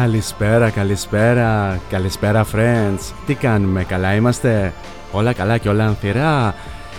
[0.00, 2.98] Καλησπέρα, καλησπέρα, καλησπέρα friends.
[3.26, 4.72] Τι κάνουμε, καλά είμαστε,
[5.12, 6.54] όλα καλά και όλα ανθυρά.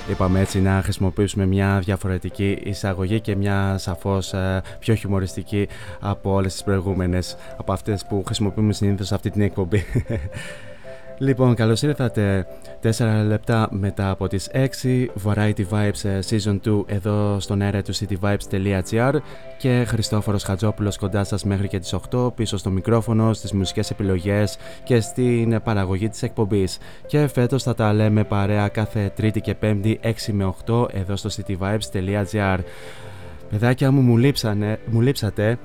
[0.09, 5.67] Είπαμε έτσι να χρησιμοποιήσουμε μια διαφορετική εισαγωγή και μια σαφώς ε, πιο χιουμοριστική
[5.99, 9.85] από όλες τις προηγούμενες, από αυτές που χρησιμοποιούμε συνήθως σε αυτή την εκπομπή.
[11.19, 12.47] Λοιπόν, καλώς ήρθατε.
[12.83, 17.94] 4 λεπτά μετά από τις 6 Variety Vibes ε, Season 2 εδώ στον αέρα του
[17.95, 19.13] cityvibes.gr
[19.57, 24.57] και Χριστόφορος Χατζόπουλος κοντά σας μέχρι και τις 8 πίσω στο μικρόφωνο, στις μουσικές επιλογές
[24.83, 26.77] και στην παραγωγή της εκπομπής.
[27.07, 31.29] Και φέτος θα τα λέμε παρέα κάθε Τρίτη και Πέμπτη 6 με 8 εδώ στο
[31.35, 32.59] cityvibes.gr
[33.49, 35.57] Παιδάκια μου μου, λείψανε, μου λείψατε.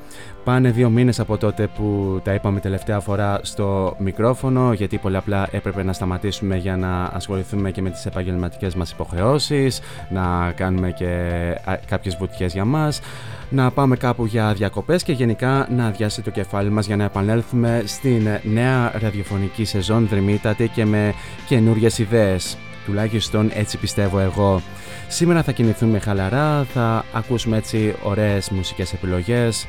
[0.44, 5.82] Πάνε δύο μήνες από τότε που τα είπαμε τελευταία φορά στο μικρόφωνο γιατί πολλαπλά έπρεπε
[5.82, 11.06] να σταματήσουμε για να ασχοληθούμε και με τις επαγγελματικές μας υποχρεώσεις να κάνουμε και
[11.64, 13.00] α, κάποιες βουτιές για μας
[13.50, 17.82] να πάμε κάπου για διακοπές και γενικά να αδειάσει το κεφάλι μας για να επανέλθουμε
[17.86, 21.14] στην νέα ραδιοφωνική σεζόν δρυμύτατη και με
[21.46, 22.56] καινούριες ιδέες.
[22.86, 24.62] Τουλάχιστον έτσι πιστεύω εγώ
[25.12, 29.66] Σήμερα θα κινηθούμε χαλαρά, θα ακούσουμε έτσι ωραίες μουσικές επιλογές,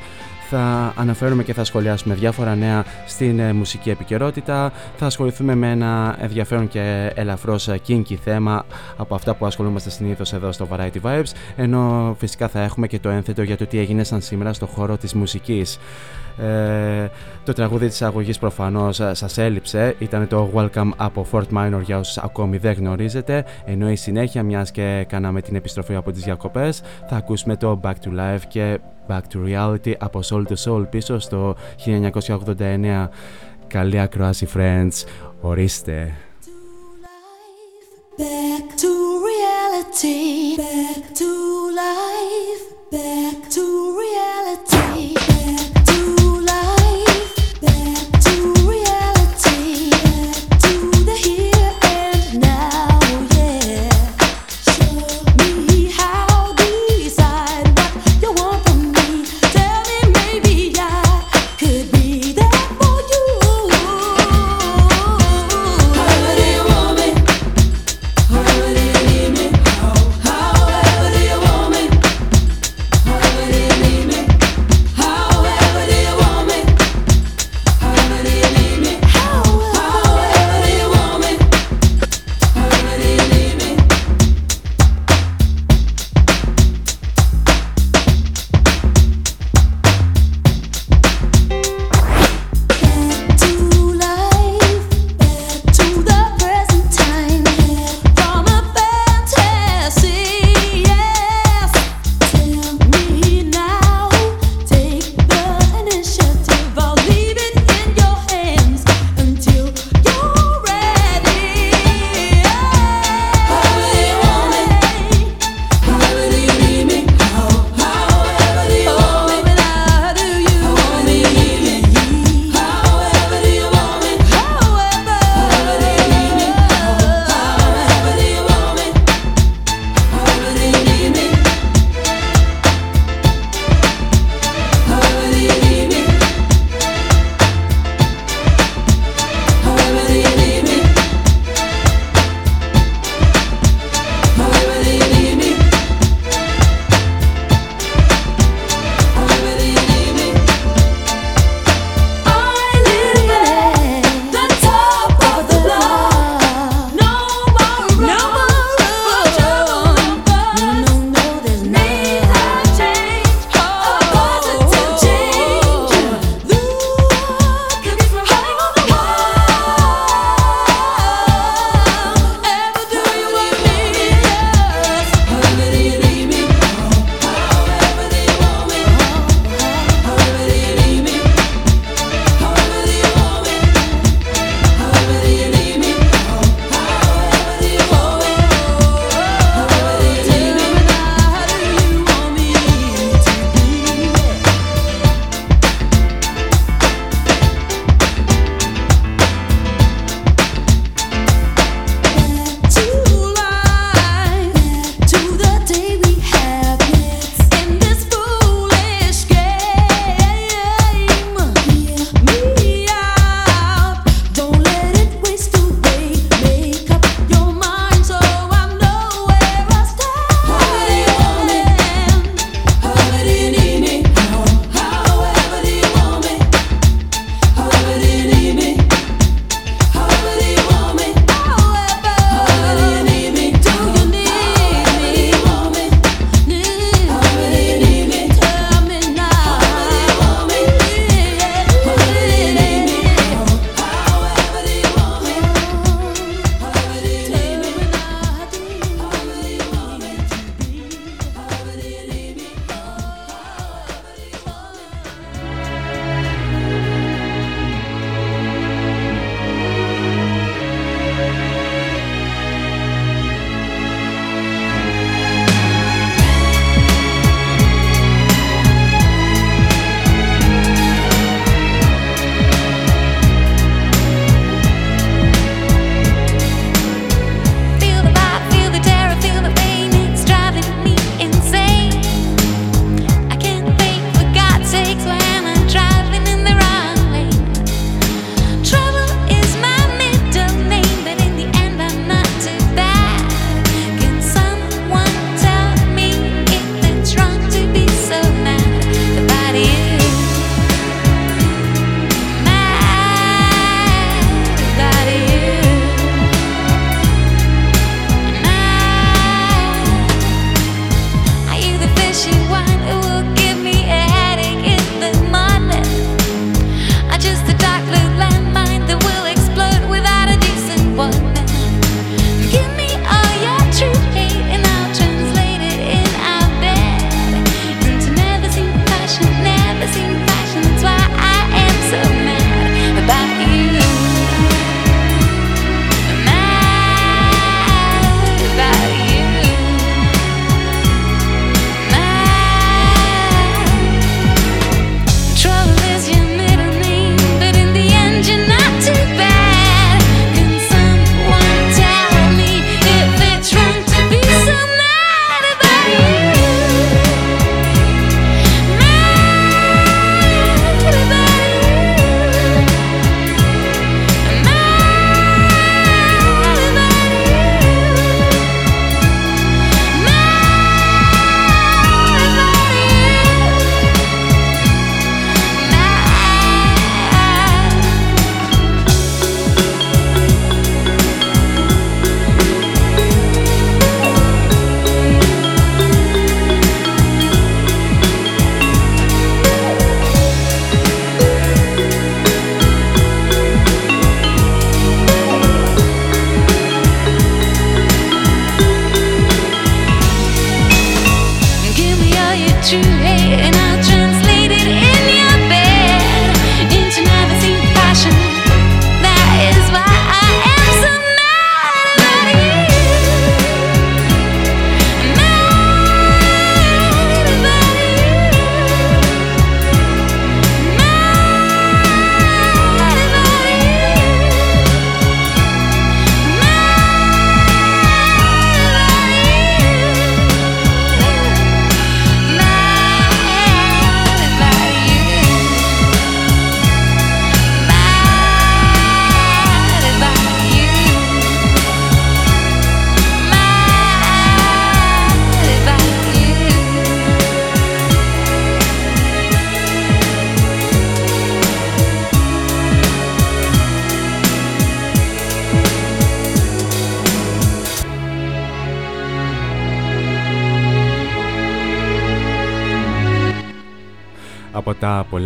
[0.50, 6.16] θα αναφέρουμε και θα σχολιάσουμε διάφορα νέα στην ε, μουσική επικαιρότητα, θα ασχοληθούμε με ένα
[6.20, 8.64] ενδιαφέρον και ελαφρώς ε, kinky θέμα
[8.96, 13.08] από αυτά που ασχολούμαστε συνήθως εδώ στο Variety Vibes, ενώ φυσικά θα έχουμε και το
[13.08, 15.78] ένθετο για το τι έγινε σαν σήμερα στο χώρο της μουσικής.
[16.38, 17.10] Ε,
[17.44, 21.98] το τραγούδι της αγωγής προφανώς ε, σας έλειψε, ήταν το Welcome από Fort Minor για
[21.98, 26.82] όσους ακόμη δεν γνωρίζετε, ενώ η συνέχεια μιας και κάναμε την επιστροφή από τις διακοπές
[27.08, 28.78] θα ακούσουμε το Back to Life και
[29.08, 33.08] Back to Reality από Soul to Soul πίσω στο 1989.
[33.66, 35.04] Καλή ακροάση friends,
[35.40, 36.12] ορίστε.
[38.18, 38.92] Back to
[39.30, 40.56] reality.
[40.56, 41.30] Back to
[41.82, 42.64] life.
[42.92, 43.64] Back to
[44.02, 45.33] reality.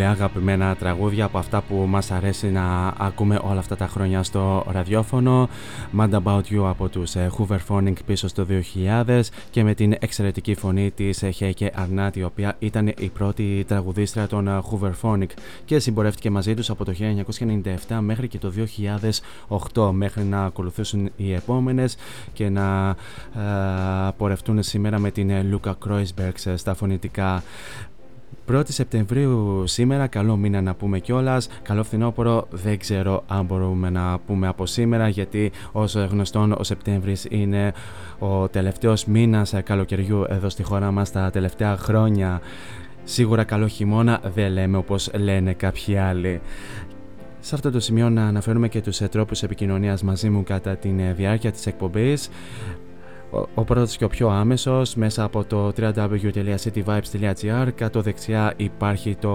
[0.09, 5.49] Αγαπημένα τραγούδια από αυτά που μας αρέσει να ακούμε όλα αυτά τα χρόνια στο ραδιόφωνο.
[5.99, 8.47] Mad About You από τους ε, Hooverphonic πίσω στο
[9.07, 14.27] 2000 και με την εξαιρετική φωνή της Heike Arnott η οποία ήταν η πρώτη τραγουδίστρια
[14.27, 15.31] των ε, Hooverphonic
[15.65, 16.95] και συμπορεύτηκε μαζί τους από το
[17.89, 18.53] 1997 μέχρι και το
[19.75, 21.97] 2008 μέχρι να ακολουθήσουν οι επόμενες
[22.33, 27.43] και να ε, πορευτούν σήμερα με την Luca Kreuzberg στα φωνητικά
[28.53, 31.49] 1η Σεπτεμβρίου σήμερα, καλό μήνα να πούμε κιόλας.
[31.63, 37.27] Καλό φθινόπωρο, δεν ξέρω αν μπορούμε να πούμε από σήμερα, γιατί όσο γνωστόν ο Σεπτέμβρης
[37.31, 37.73] είναι
[38.19, 42.41] ο τελευταίος μήνας καλοκαιριού εδώ στη χώρα μας τα τελευταία χρόνια.
[43.05, 46.41] Σίγουρα καλό χειμώνα δεν λέμε όπως λένε κάποιοι άλλοι.
[47.41, 51.53] Σε αυτό το σημείο να αναφέρουμε και τους τρόπους επικοινωνίας μαζί μου κατά τη διάρκεια
[51.53, 52.31] της εκπομπής
[53.55, 59.31] ο πρώτος και ο πιο άμεσος μέσα από το www.cityvibes.gr κάτω δεξιά υπάρχει το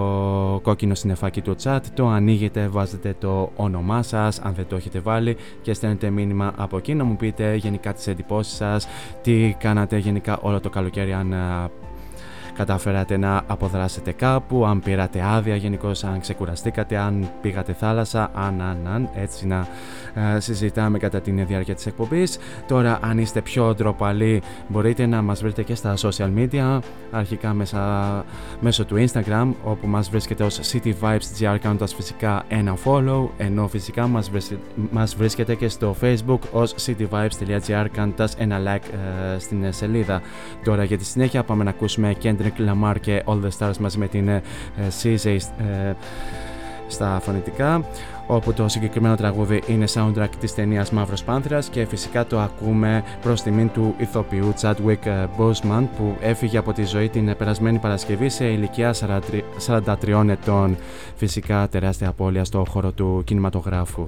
[0.64, 5.38] κόκκινο συνεφάκι του chat το ανοίγετε, βάζετε το όνομά σας αν δεν το έχετε βάλει
[5.62, 8.88] και στέλνετε μήνυμα από εκεί να μου πείτε γενικά τις εντυπώσεις σας
[9.22, 11.34] τι κάνατε γενικά όλο το καλοκαίρι αν
[12.54, 18.88] καταφέρατε να αποδράσετε κάπου, αν πήρατε άδεια γενικώς, αν ξεκουραστήκατε, αν πήγατε θάλασσα, αν, αν,
[18.88, 19.68] αν, έτσι να ε,
[20.38, 22.38] συζητάμε κατά την διάρκεια της εκπομπής.
[22.68, 26.80] Τώρα αν είστε πιο ντροπαλοί μπορείτε να μας βρείτε και στα social media,
[27.12, 28.26] αρχικά μέσα,
[28.60, 33.68] μέσω του Instagram όπου μας βρίσκεται ως City Vibes GR κάνοντας φυσικά ένα follow, ενώ
[33.68, 38.94] φυσικά μας βρίσκεται, μας βρίσκεται και στο Facebook ως cityvibes.gr κάνοντας ένα like
[39.36, 40.22] ε, στην σελίδα.
[40.64, 44.08] Τώρα για τη συνέχεια πάμε να ακούσουμε Kendrick Lamar και All the Stars μαζί με
[44.08, 44.42] την ε,
[45.02, 45.94] CJ ε,
[46.88, 47.86] στα φωνητικά
[48.36, 53.42] όπου το συγκεκριμένο τραγούδι είναι soundtrack της ταινίας Μαύρος Πάνθρας και φυσικά το ακούμε προς
[53.42, 58.46] τιμήν του ηθοποιού Chadwick ε, Boseman που έφυγε από τη ζωή την περασμένη Παρασκευή σε
[58.46, 58.94] ηλικία
[59.68, 60.78] 43 ετών
[61.16, 64.08] φυσικά τεράστια απώλεια στο χώρο του κινηματογράφου.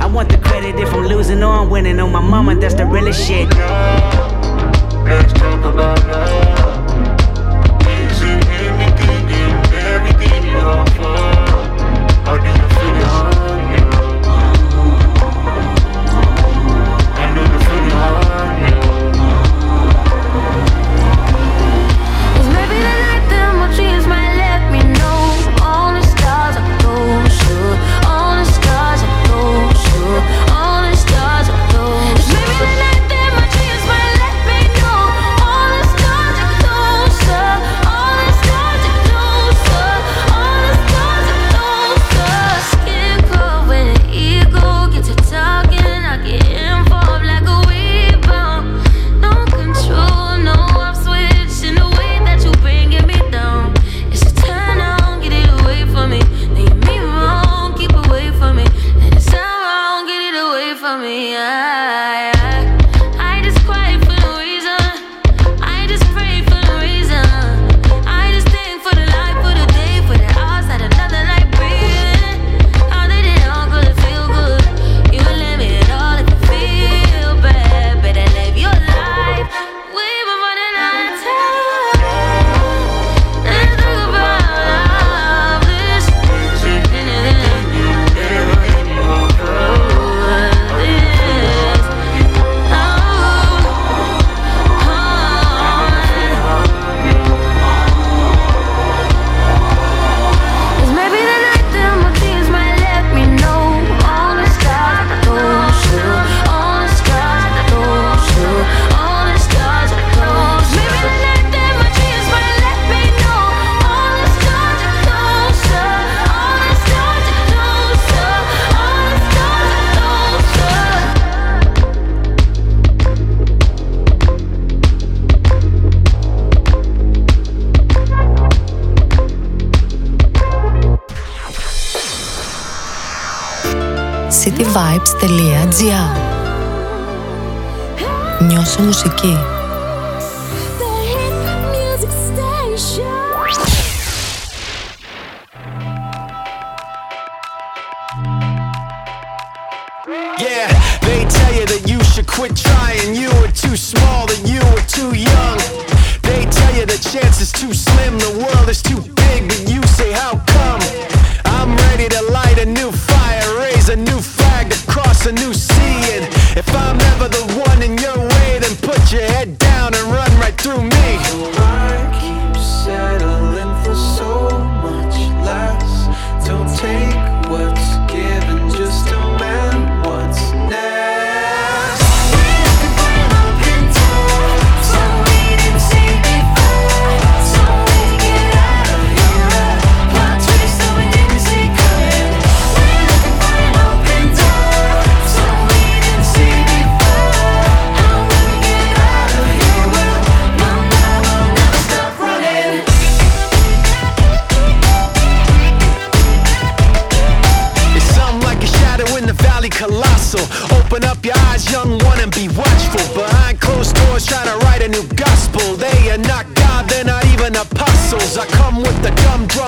[0.00, 1.98] I want the credit if I'm losing or I'm winning.
[2.00, 3.48] On my mama, that's the realest shit.
[5.04, 6.37] Let's talk about love.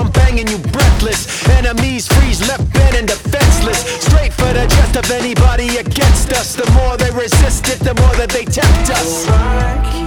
[0.00, 1.48] Drum banging you breathless.
[1.48, 3.78] Enemies freeze, left bent and defenseless.
[4.04, 6.54] Straight for the chest of anybody against us.
[6.54, 9.99] The more they resist it, the more that they tempt us.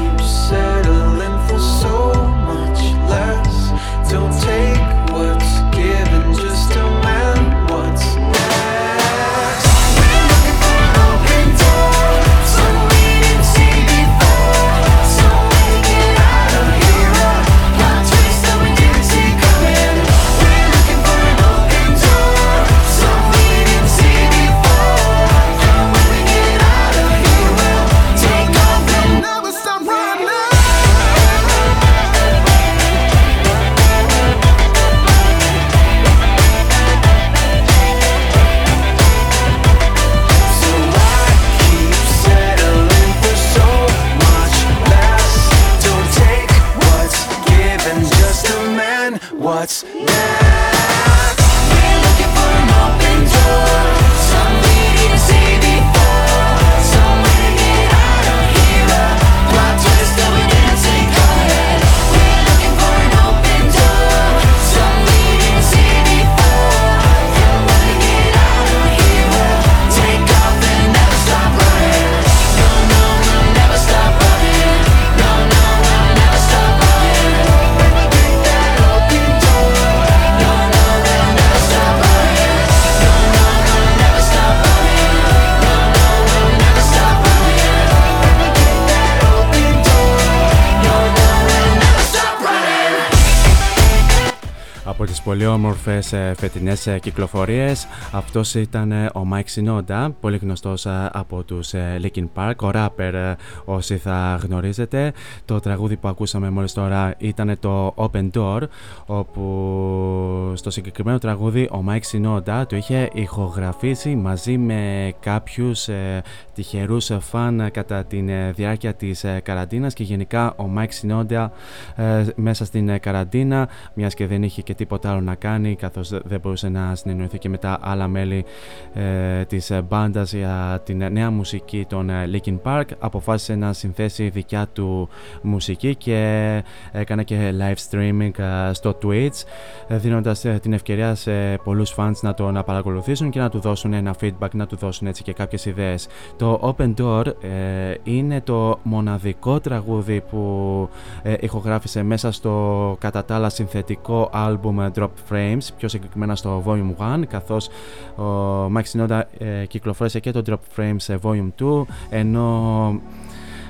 [95.24, 97.88] Πολύ όμορφες ε, φετινές ε, κυκλοφορίες.
[98.12, 102.56] Αυτός ήταν ε, ο Mike Sinoda πολύ γνωστός ε, από τους ε, Linkin Park.
[102.62, 103.34] Ο rapper ε,
[103.66, 105.14] όσοι θα γνωρίζετε.
[105.46, 108.62] Το τραγούδι που ακούσαμε μόλις τώρα ήταν το Open Door
[109.06, 116.22] όπου στο συγκεκριμένο τραγούδι ο Mike Sinoda το είχε ηχογραφήσει μαζί με κάποιους ε,
[116.54, 119.94] τυχερούς φαν κατά τη διάρκεια της ε, καραντίνας.
[119.94, 121.50] Και γενικά ο Mike Sinoda
[121.96, 126.10] ε, μέσα στην ε, καραντίνα μιας και δεν είχε και τίποτα άλλο να κάνει καθώς
[126.10, 128.46] δεν μπορούσε να συνεννοηθεί και με τα άλλα μέλη
[128.94, 134.30] ε, της ε, μπάντας για την νέα μουσική των ε, Linkin Park αποφάσισε να συνθέσει
[134.30, 135.10] δικιά του
[135.42, 139.44] μουσική και έκανε και live streaming ε, στο Twitch
[139.88, 143.94] ε, δίνοντας ε, την ευκαιρία σε πολλούς fans να τον παρακολουθήσουν και να του δώσουν
[143.94, 146.08] ένα feedback, να του δώσουν έτσι και κάποιες ιδέες.
[146.38, 150.90] Το Open Door ε, είναι το μοναδικό τραγούδι που
[151.24, 157.20] ε, ηχογράφησε μέσα στο κατά τα άλλα συνθετικό άλμπουμ Drop Frames, πιο συγκεκριμένα στο Volume
[157.20, 157.70] 1, καθώς
[158.16, 163.02] ο Mike Shinoda ε, κυκλοφόρησε και το Drop Frames Volume 2, ενώ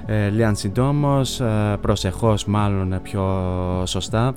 [0.05, 3.23] ε, Λίαν συντόμως, ε, προσεχώς μάλλον πιο
[3.85, 4.33] σωστά,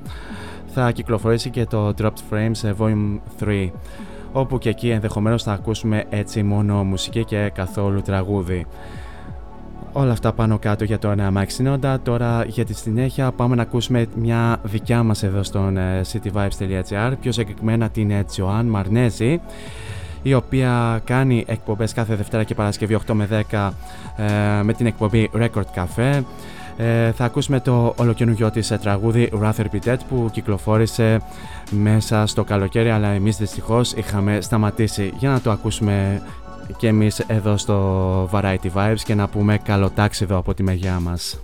[0.67, 3.71] θα κυκλοφορήσει και το Dropped Frames Volume 3
[4.33, 8.67] όπου και εκεί ενδεχομένως θα ακούσουμε έτσι μόνο μουσική και καθόλου τραγούδι.
[9.99, 11.97] Όλα αυτά πάνω κάτω για τον Max Sinoda.
[12.03, 17.33] Τώρα για τη συνέχεια πάμε να ακούσουμε μια δικιά μας εδώ στον ε, cityvibes.gr πιο
[17.33, 19.41] συγκεκριμένα την ε, Joanne Μαρνέζη
[20.23, 23.71] η οποία κάνει εκπομπές κάθε Δευτέρα και Παρασκευή 8 με 10
[24.17, 26.23] ε, με την εκπομπή Record Cafe.
[26.77, 31.21] Ε, θα ακούσουμε το ολοκαινούργιο της ε, τραγούδι Rather Be Dead που κυκλοφόρησε
[31.71, 36.23] μέσα στο καλοκαίρι αλλά εμείς δυστυχώς είχαμε σταματήσει για να το ακούσουμε
[36.77, 41.41] και εμείς εδώ στο Variety Vibes και να πούμε καλό τάξιδο από τη μεγιά μας.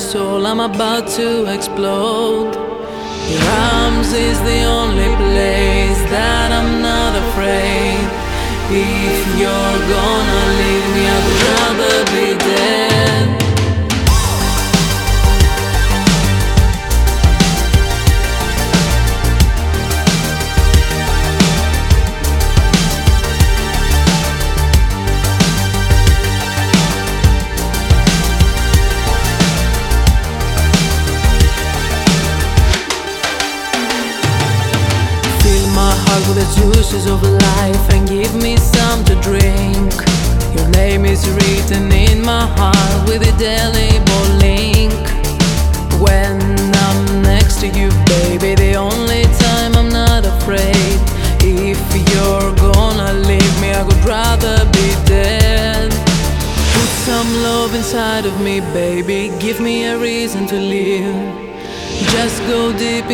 [0.00, 2.54] soul, I'm about to explode.
[3.30, 5.59] Your arms is the only place.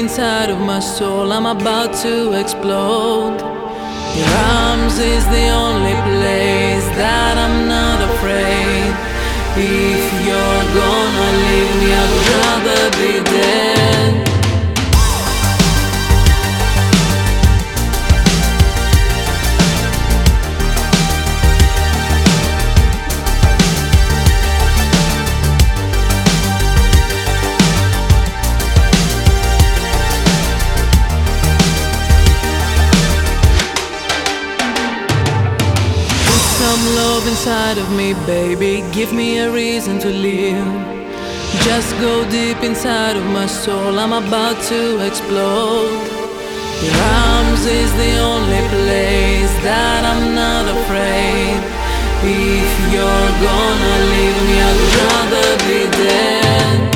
[0.06, 3.40] inside of my soul, I'm about to explode.
[4.18, 8.92] Your arms is the only place that I'm not afraid.
[9.56, 13.75] If you're gonna leave me, I'd rather be dead.
[37.46, 38.82] inside of me, baby.
[38.92, 40.66] Give me a reason to live.
[41.62, 44.00] Just go deep inside of my soul.
[44.00, 46.08] I'm about to explode.
[46.82, 51.60] Your arms is the only place that I'm not afraid.
[52.26, 56.95] If you're gonna leave me, I'd rather be dead.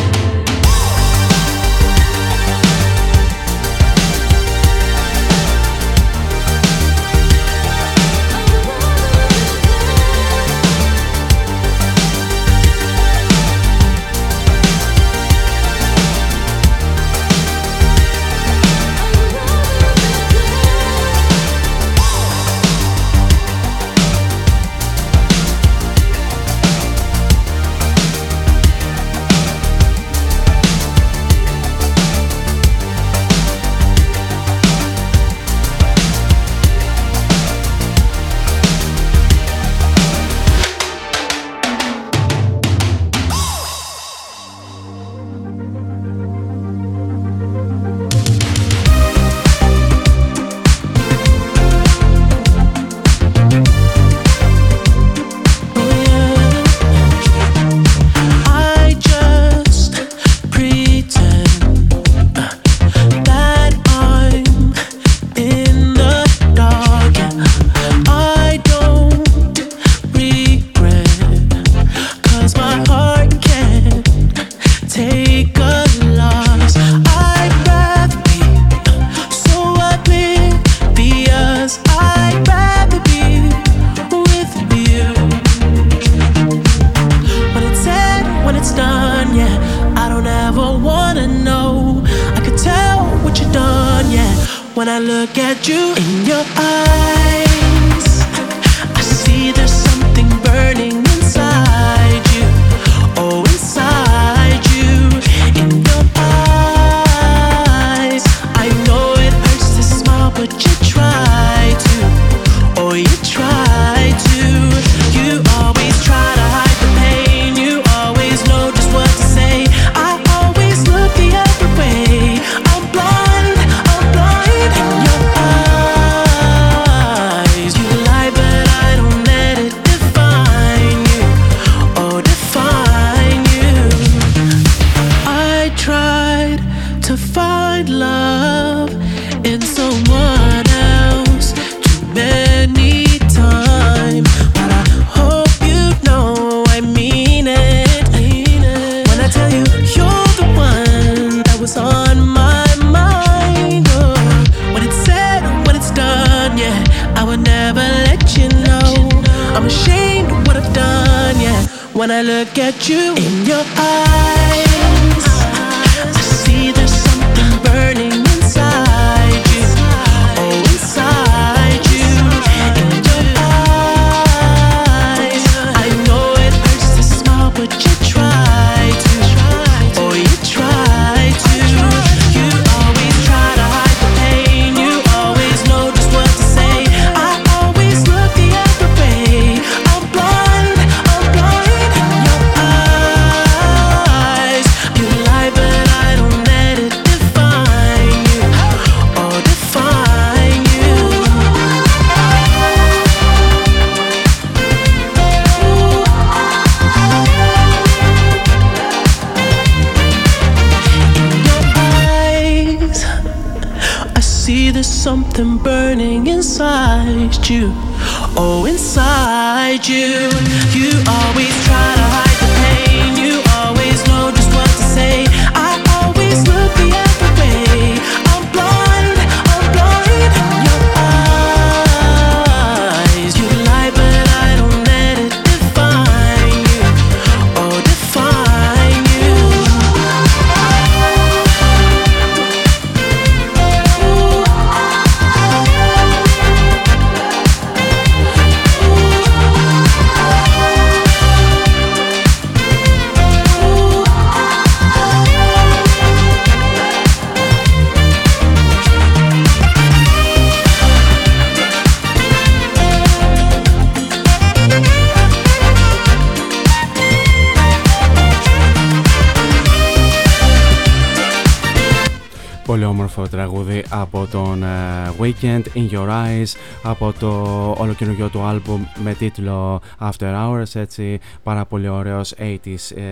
[275.21, 277.31] Weekend In Your Eyes από το
[277.79, 283.03] ολοκαινούργιο του άλμπουμ με τίτλο After Hours έτσι πάρα πολύ ωραίος 80s ε,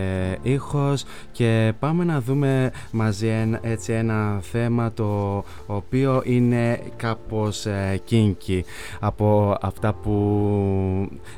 [0.42, 3.28] ήχος και πάμε να δούμε μαζί
[3.60, 8.60] έτσι ένα θέμα το οποίο είναι κάπως ε, kinky
[9.00, 10.12] από αυτά που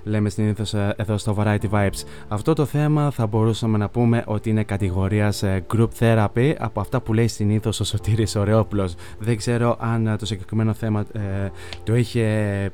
[0.02, 2.02] λέμε συνήθως ε, εδώ στο Variety Vibes.
[2.28, 7.00] Αυτό το θέμα θα μπορούσαμε να πούμε ότι είναι κατηγορίας ε, group therapy από αυτά
[7.00, 8.94] που λέει συνήθως ο Σωτήρης Ωρεόπλος.
[9.18, 11.04] Δεν ξέρω αν το συγκεκριμένο θέμα
[11.84, 12.26] το είχε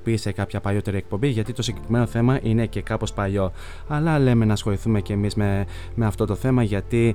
[0.02, 3.52] πει σε κάποια παλιότερη εκπομπή γιατί το συγκεκριμένο θέμα είναι και κάπως παλιό.
[3.88, 7.14] Αλλά λέμε να ασχοληθούμε και εμείς με, με αυτό το θέμα γιατί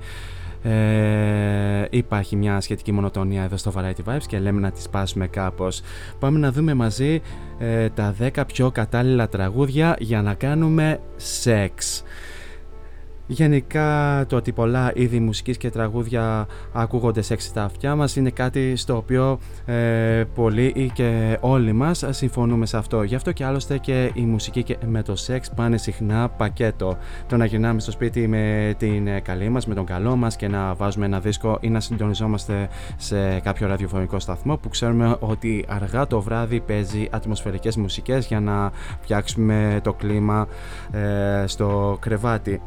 [0.64, 5.82] ε, υπάρχει μια σχετική μονοτονία εδώ στο Variety Vibes και λέμε να τη σπάσουμε κάπως.
[6.20, 7.22] Πάμε να δούμε μαζί
[7.60, 12.04] ε, τα 10 πιο κατάλληλα τραγούδια για να κάνουμε σεξ.
[13.32, 18.76] Γενικά το ότι πολλά είδη μουσικής και τραγούδια ακούγονται σεξ στα αυτιά μας είναι κάτι
[18.76, 23.04] στο οποίο ε, πολλοί και όλοι μας συμφωνούμε σε αυτό.
[23.04, 26.98] Γι' αυτό και άλλωστε και η μουσική και με το σεξ πάνε συχνά πακέτο.
[27.28, 30.74] Το να γυρνάμε στο σπίτι με την καλή μας, με τον καλό μας και να
[30.74, 36.22] βάζουμε ένα δίσκο ή να συντονιζόμαστε σε κάποιο ραδιοφωνικό σταθμό που ξέρουμε ότι αργά το
[36.22, 40.48] βράδυ παίζει ατμοσφαιρικές μουσικές για να φτιάξουμε το κλίμα
[40.92, 42.62] ε, στο κρεβάτι.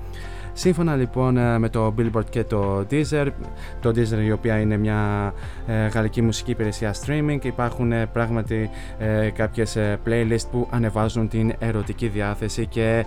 [0.57, 3.27] Σύμφωνα λοιπόν ε, με το Billboard και το Deezer,
[3.81, 5.33] το Deezer η οποία είναι μια
[5.67, 12.09] ε, γαλλική μουσική υπηρεσία streaming, υπάρχουν ε, πράγματι ε, κάποιες playlist που ανεβάζουν την ερωτική
[12.09, 13.05] διάθεση και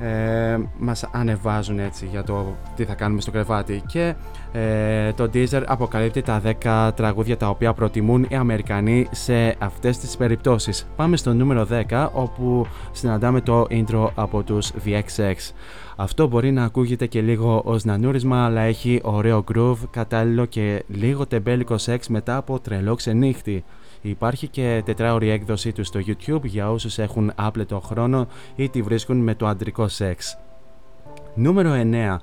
[0.00, 4.14] ε, μας ανεβάζουν έτσι για το τι θα κάνουμε στο κρεβάτι και
[5.14, 10.88] το Deezer αποκαλύπτει τα 10 τραγούδια τα οποία προτιμούν οι Αμερικανοί σε αυτές τις περιπτώσεις.
[10.96, 15.34] Πάμε στο νούμερο 10 όπου συναντάμε το intro από τους VXX.
[15.96, 21.26] Αυτό μπορεί να ακούγεται και λίγο ως νανούρισμα αλλά έχει ωραίο groove, κατάλληλο και λίγο
[21.26, 23.64] τεμπέλικο σεξ μετά από τρελό ξενύχτη.
[24.02, 29.16] Υπάρχει και τετράωρη έκδοσή του στο YouTube για όσους έχουν άπλετο χρόνο ή τη βρίσκουν
[29.16, 30.38] με το αντρικό σεξ.
[31.34, 32.16] Νούμερο 9.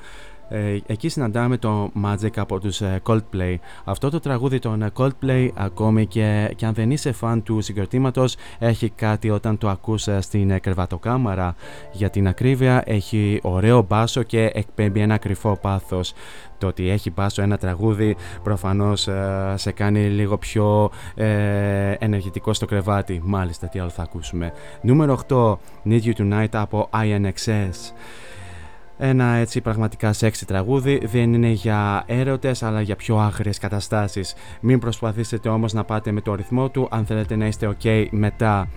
[0.49, 3.55] Ε, εκεί συναντάμε το Magic από τους ε, Coldplay.
[3.83, 8.35] Αυτό το τραγούδι των ε, Coldplay ακόμη και, και αν δεν είσαι φαν του συγκροτήματος
[8.59, 11.55] έχει κάτι όταν το ακούς στην κρεβατοκάμαρα.
[11.91, 16.13] Για την ακρίβεια έχει ωραίο μπάσο και εκπέμπει ένα κρυφό πάθος.
[16.57, 19.07] Το ότι έχει μπάσο ένα τραγούδι προφανώς
[19.55, 20.91] σε κάνει λίγο πιο
[21.99, 23.21] ενεργητικό στο κρεβάτι.
[23.23, 24.53] Μάλιστα τι άλλο θα ακούσουμε.
[24.81, 27.93] Νούμερο 8 Need You Tonight από INXS.
[29.05, 34.35] Ένα έτσι πραγματικά σεξι τραγούδι δεν είναι για έρωτες αλλά για πιο άγριες καταστάσεις.
[34.61, 38.67] Μην προσπαθήσετε όμως να πάτε με το ρυθμό του αν θέλετε να είστε ok μετά.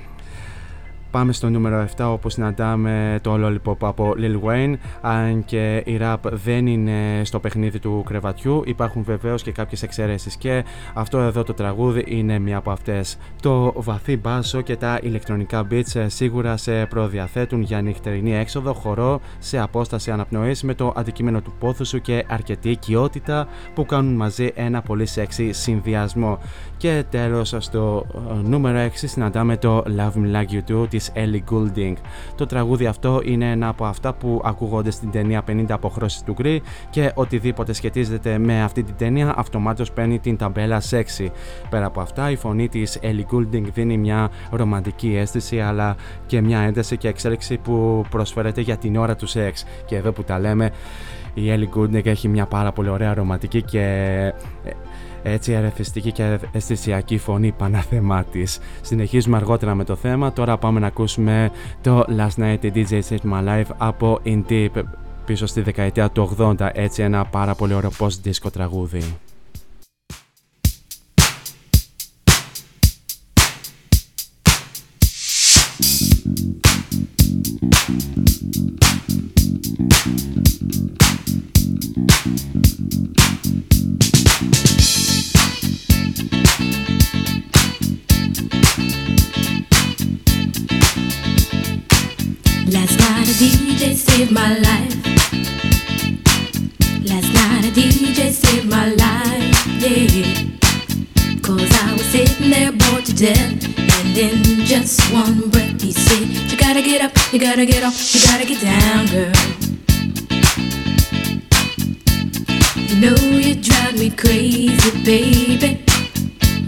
[1.17, 6.17] Πάμε στο νούμερο 7 όπου συναντάμε το Lollipop από Lil Wayne αν και η rap
[6.23, 11.55] δεν είναι στο παιχνίδι του κρεβατιού υπάρχουν βεβαίως και κάποιες εξαιρέσεις και αυτό εδώ το
[11.55, 13.19] τραγούδι είναι μία από αυτές.
[13.43, 19.21] Το βαθύ μπάσο και τα ηλεκτρονικά beats ε, σίγουρα σε προδιαθέτουν για νυχτερινή έξοδο χορό
[19.39, 24.51] σε απόσταση αναπνοής με το αντικείμενο του πόθου σου και αρκετή οικειότητα που κάνουν μαζί
[24.55, 26.39] ένα πολύ σεξι συνδυασμό.
[26.77, 31.53] Και τέλος στο ε, νούμερο 6 συναντάμε το Love Me Like You Do της Ellie
[31.53, 31.93] Goulding.
[32.35, 36.63] Το τραγούδι αυτό είναι ένα από αυτά που ακούγονται στην ταινία 50 αποχρώσεις του γκρι
[36.91, 41.27] και οτιδήποτε σχετίζεται με αυτή την ταινία αυτομάτως παίρνει την ταμπέλα sexy.
[41.71, 45.97] Πέρα από αυτά η φωνή της Ellie Goulding δίνει μια ρομαντική αίσθηση αλλά
[46.27, 49.65] και μια ένταση και εξέλιξη που προσφέρεται για την ώρα του σεξ.
[49.87, 50.71] Και εδώ που τα λέμε
[51.35, 53.83] η Ellie Goulding έχει μια πάρα πολύ ωραία ρομαντική και
[54.65, 54.71] ε,
[55.27, 58.59] έτσι ερεθιστική και αισθησιακή φωνή παναθεμά της.
[58.81, 60.33] Συνεχίζουμε αργότερα με το θέμα.
[60.33, 61.51] Τώρα πάμε να ακούσουμε
[61.81, 64.83] το Last Night DJ Set My Life από In Deep
[65.25, 66.69] πίσω στη δεκαετία του 80.
[66.73, 69.03] Έτσι ένα πάρα πολύ ωραίο post disco τραγούδι.
[104.87, 108.47] Just one breath he said, You gotta get up, you gotta get off, you gotta
[108.47, 109.33] get down, girl.
[112.89, 115.83] You know you drive me crazy, baby.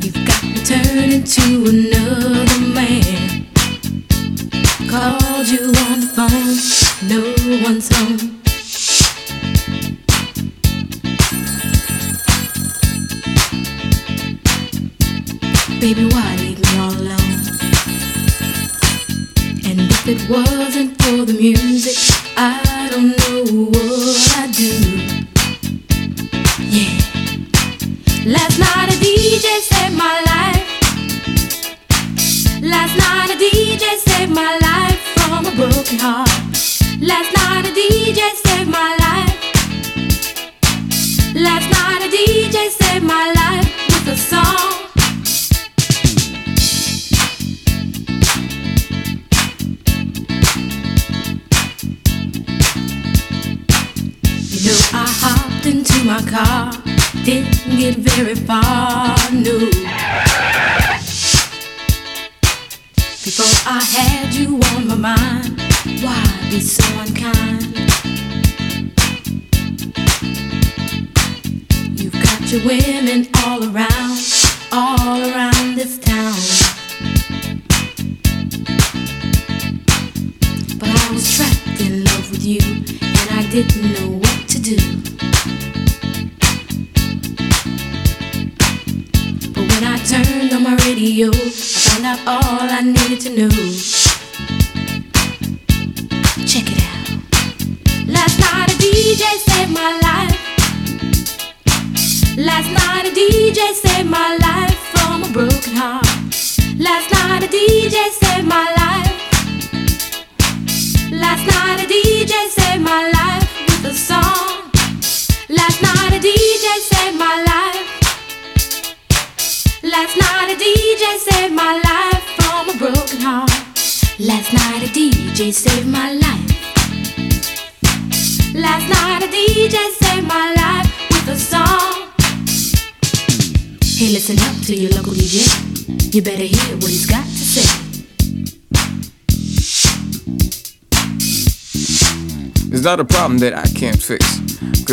[0.03, 3.47] You've got me turning to another man.
[4.91, 8.38] Called you on the phone no one's home.
[21.39, 21.68] commute.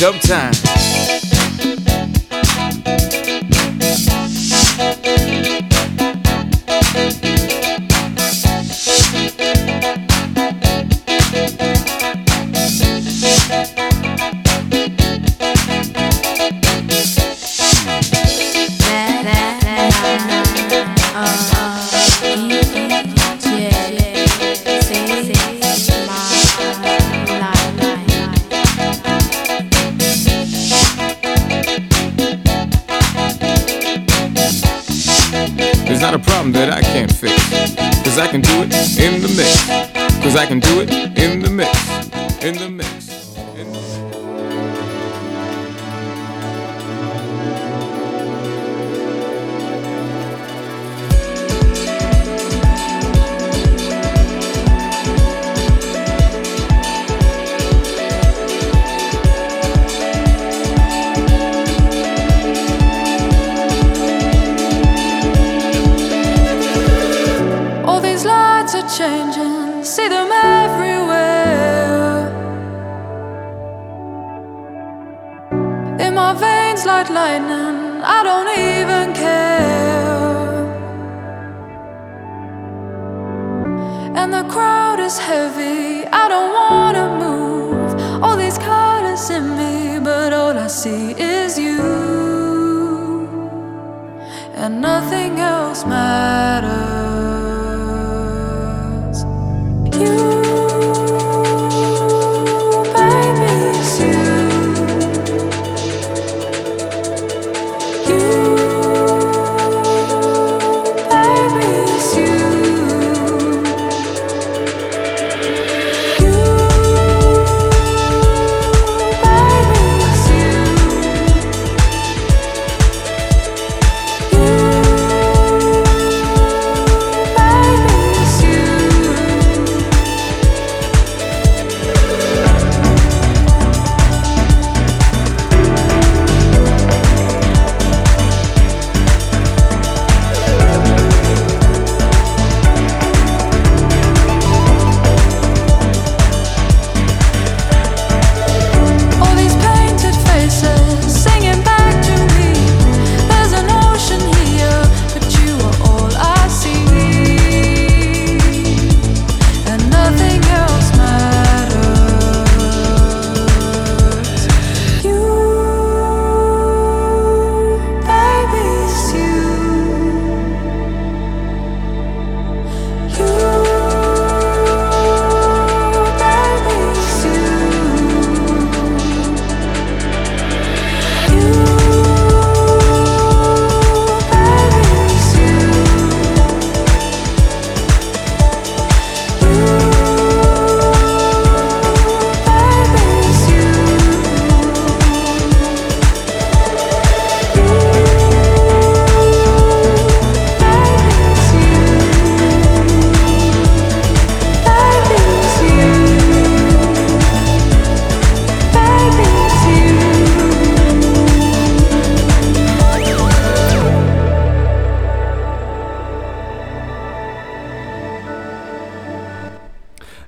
[0.00, 0.79] dumb time.
[38.10, 40.20] Cause I can do it in the mix.
[40.20, 41.70] Cause I can do it in the mix.
[42.42, 42.99] In the mix.
[77.00, 78.02] red lightning.
[78.02, 80.60] I don't even care.
[84.20, 85.89] And the crowd is heavy.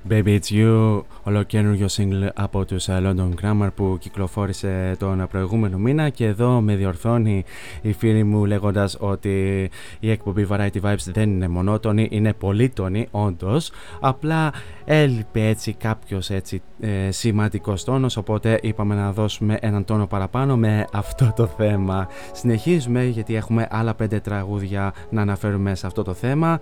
[0.09, 6.25] It's You, ολοκένουργιο single από τους ε, London Grammar που κυκλοφόρησε τον προηγούμενο μήνα και
[6.25, 7.43] εδώ με διορθώνει
[7.81, 13.71] η φίλη μου λέγοντας ότι η εκπομπή Variety Vibes δεν είναι μονότονη, είναι πολύτονη όντως,
[13.99, 14.53] απλά
[14.85, 20.85] έλειπε έτσι κάποιος έτσι ε, σημαντικός τόνος οπότε είπαμε να δώσουμε έναν τόνο παραπάνω με
[20.93, 22.07] αυτό το θέμα.
[22.31, 26.59] Συνεχίζουμε γιατί έχουμε άλλα πέντε τραγούδια να αναφέρουμε σε αυτό το θέμα.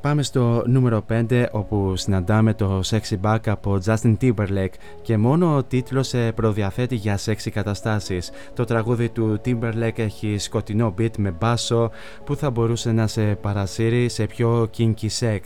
[0.00, 5.62] Πάμε στο νούμερο 5 όπου συναντάμε το Sexy Back από Justin Timberlake και μόνο ο
[5.62, 8.30] τίτλος προδιαθέτει για σεξι καταστάσεις.
[8.54, 11.90] Το τραγούδι του Timberlake έχει σκοτεινό beat με μπάσο
[12.24, 15.40] που θα μπορούσε να σε παρασύρει σε πιο kinky sex.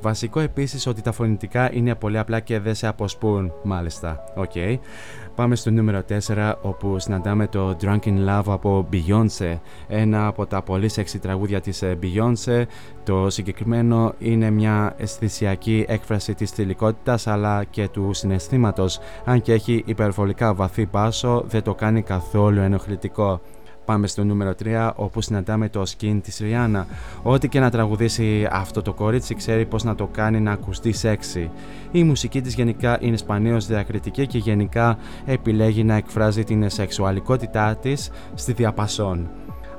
[0.00, 4.24] Βασικό επίσης ότι τα φωνητικά είναι πολύ απλά και δεν σε αποσπούν μάλιστα.
[4.36, 4.50] OK.
[4.54, 4.78] Okay.
[5.34, 9.58] Πάμε στο νούμερο 4 όπου συναντάμε το Drunk in Love από Beyoncé.
[9.88, 12.64] Ένα από τα πολύ σεξι τραγούδια της ε, Beyoncé.
[13.04, 18.98] Το συγκεκριμένο είναι μια αισθησιακή έκφραση της θηλυκότητας αλλά και του συναισθήματος.
[19.24, 23.40] Αν και έχει υπερβολικά βαθύ πάσο δεν το κάνει καθόλου ενοχλητικό
[23.90, 26.86] πάμε στο νούμερο 3 όπου συναντάμε το skin της Ριάννα.
[27.22, 31.50] Ό,τι και να τραγουδήσει αυτό το κορίτσι ξέρει πως να το κάνει να ακουστεί σεξι.
[31.90, 38.10] Η μουσική της γενικά είναι σπανίως διακριτική και γενικά επιλέγει να εκφράζει την σεξουαλικότητά της
[38.34, 39.28] στη διαπασόν.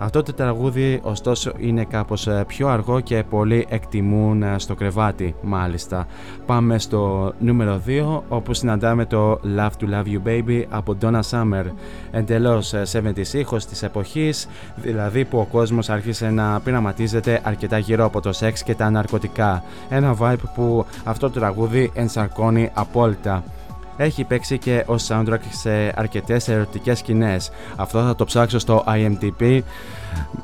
[0.03, 5.35] Αυτό το τραγούδι ωστόσο είναι κάπως ε, πιο αργό και πολλοί εκτιμούν ε, στο κρεβάτι
[5.41, 6.07] μάλιστα.
[6.45, 11.65] Πάμε στο νούμερο 2 όπου συναντάμε το Love to Love You Baby από Donna Summer.
[12.11, 18.05] Εντελώς 70's ε, ήχος της εποχής, δηλαδή που ο κόσμος άρχισε να πειραματίζεται αρκετά γύρω
[18.05, 19.63] από το σεξ και τα ναρκωτικά.
[19.89, 23.43] Ένα vibe που αυτό το τραγούδι ενσαρκώνει απόλυτα
[23.97, 27.51] έχει παίξει και ως soundtrack σε αρκετές ερωτικές σκηνές.
[27.75, 29.61] Αυτό θα το ψάξω στο IMDb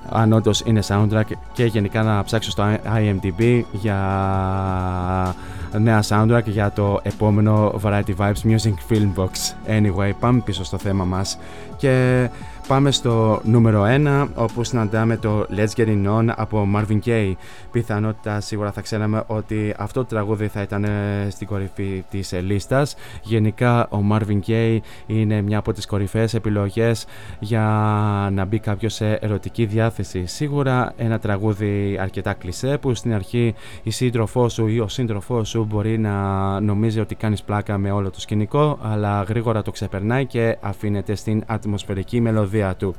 [0.09, 2.63] αν όντως είναι soundtrack και γενικά να ψάξω στο
[2.95, 3.95] IMDb για
[5.79, 9.29] νέα soundtrack για το επόμενο Variety Vibes Music Film Box.
[9.67, 11.37] Anyway, πάμε πίσω στο θέμα μας
[11.77, 12.29] και
[12.67, 17.33] Πάμε στο νούμερο 1 όπου συναντάμε το Let's Get It On από Marvin Gaye.
[17.71, 22.39] Πιθανότητα σίγουρα θα ξέραμε ότι αυτό το τραγούδι θα ήταν ε, στην κορυφή της ε,
[22.39, 22.95] λίστας.
[23.23, 27.05] Γενικά ο Marvin Gaye είναι μια από τις κορυφαίες επιλογές
[27.39, 27.61] για
[28.31, 30.25] να μπει κάποιος σε ερωτική διάθεση.
[30.25, 33.53] Σίγουρα ένα τραγούδι αρκετά κλισέ που στην αρχή
[33.83, 36.13] η σύντροφός σου ή ο σύντροφός σου μπορεί να
[36.59, 41.43] νομίζει ότι κάνεις πλάκα με όλο το σκηνικό αλλά γρήγορα το ξεπερνάει και αφήνεται στην
[41.47, 42.95] ατμοσφαιρική μελωδία του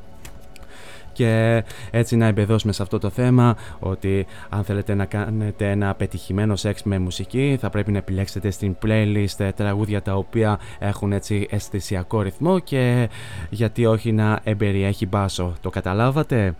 [1.19, 6.55] και έτσι να εμπεδώσουμε σε αυτό το θέμα ότι αν θέλετε να κάνετε ένα πετυχημένο
[6.55, 12.21] σεξ με μουσική θα πρέπει να επιλέξετε στην playlist τραγούδια τα οποία έχουν έτσι αισθησιακό
[12.21, 13.09] ρυθμό και
[13.49, 15.53] γιατί όχι να εμπεριέχει μπάσο.
[15.61, 16.55] Το καταλάβατε;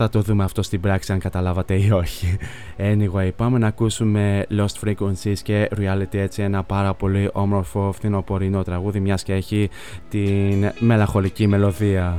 [0.00, 2.36] Θα το δούμε αυτό στην πράξη αν καταλάβατε ή όχι.
[2.78, 9.00] Anyway, πάμε να ακούσουμε Lost Frequencies και Reality έτσι ένα πάρα πολύ όμορφο φθινοπορεινό τραγούδι
[9.00, 9.70] μιας και έχει
[10.08, 12.18] την μελαγχολική μελωδία.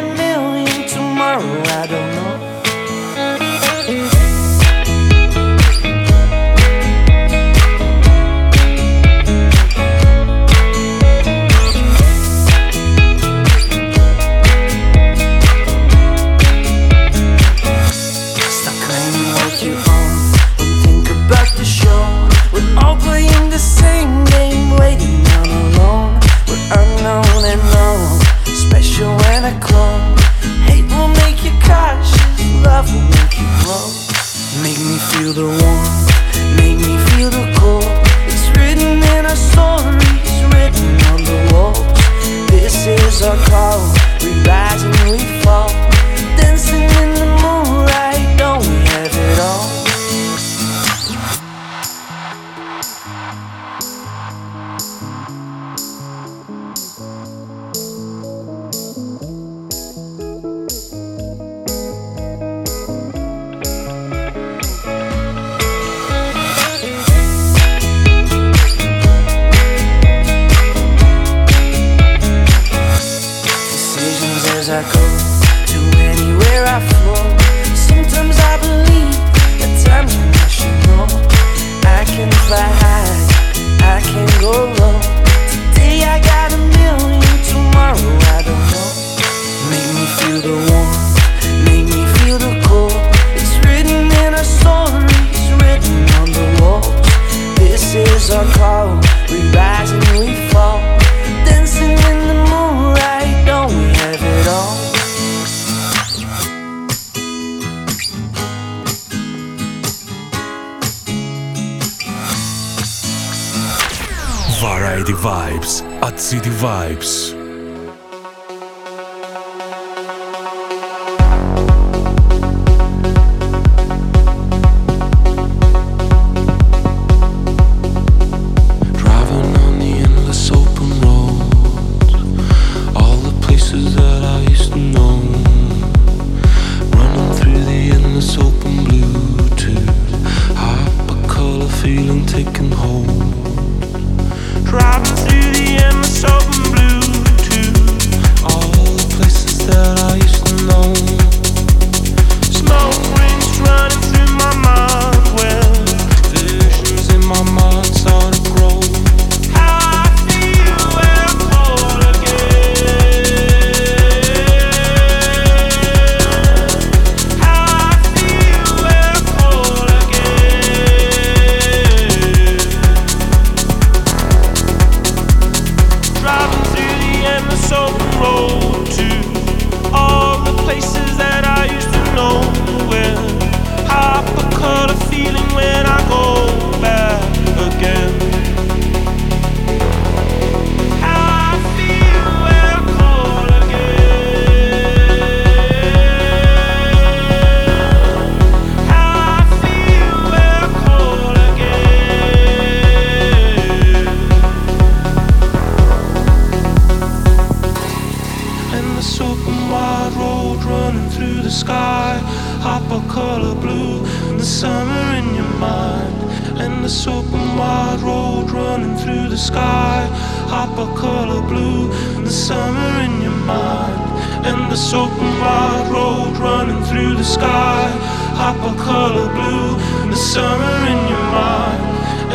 [230.33, 231.83] summer in your mind.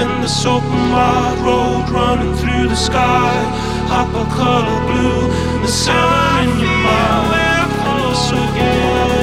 [0.00, 3.32] And the open wide road running through the sky.
[3.88, 5.22] Hop color blue,
[5.62, 7.26] the summer in your mind.
[7.88, 9.15] Open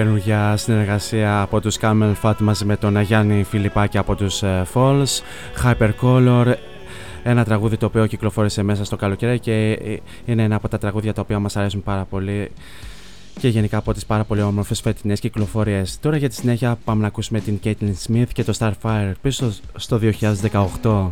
[0.00, 5.20] Ολοκαινούργια συνεργασία από τους Camel Fat μαζί με τον Αγιάννη Φιλιππάκη από τους ε, Falls
[5.64, 6.54] Hypercolor
[7.22, 11.12] ένα τραγούδι το οποίο κυκλοφόρησε μέσα στο καλοκαίρι και ε, είναι ένα από τα τραγούδια
[11.12, 12.50] τα οποία μας αρέσουν πάρα πολύ
[13.40, 15.98] και γενικά από τις πάρα πολύ όμορφες φετινές κυκλοφορίες.
[16.00, 20.00] Τώρα για τη συνέχεια πάμε να ακούσουμε την Caitlyn Smith και το Starfire πίσω στο
[20.82, 21.10] 2018.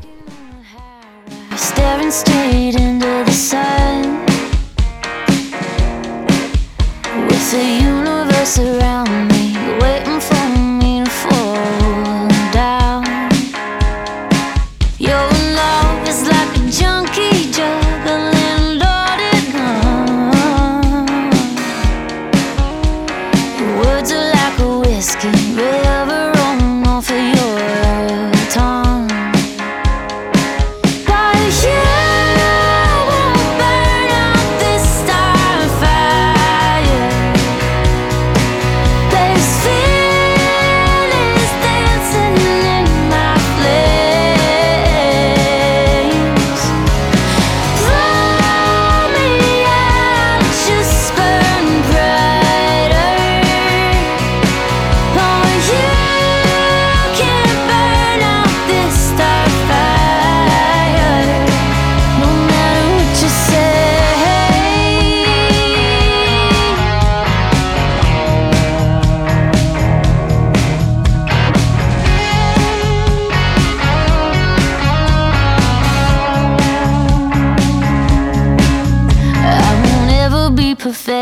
[7.47, 9.53] It's a universe around me.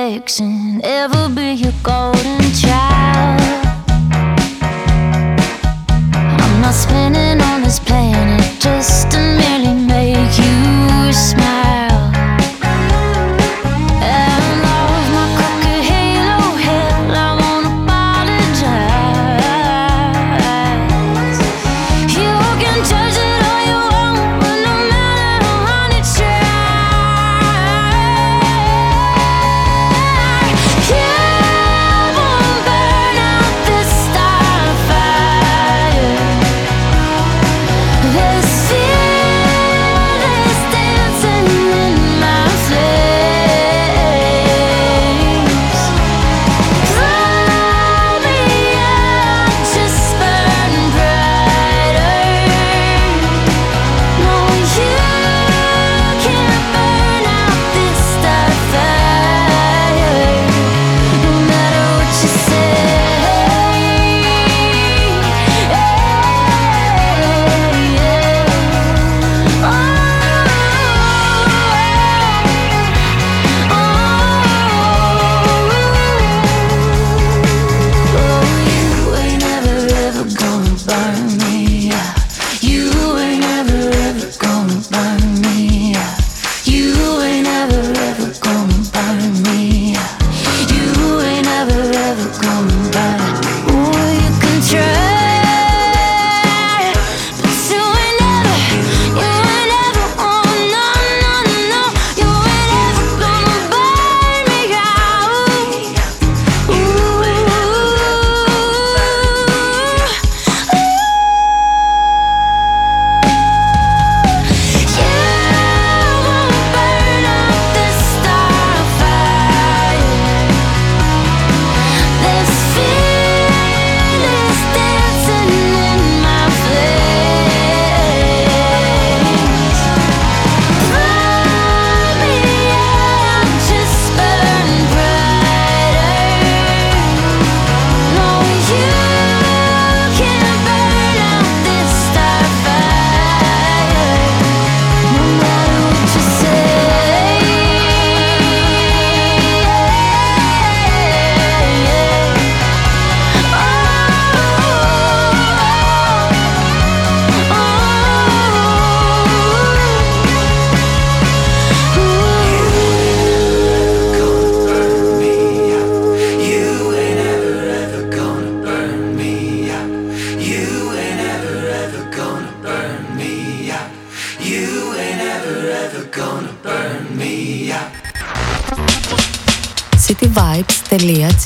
[0.02, 0.61] direction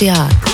[0.08, 0.45] Art.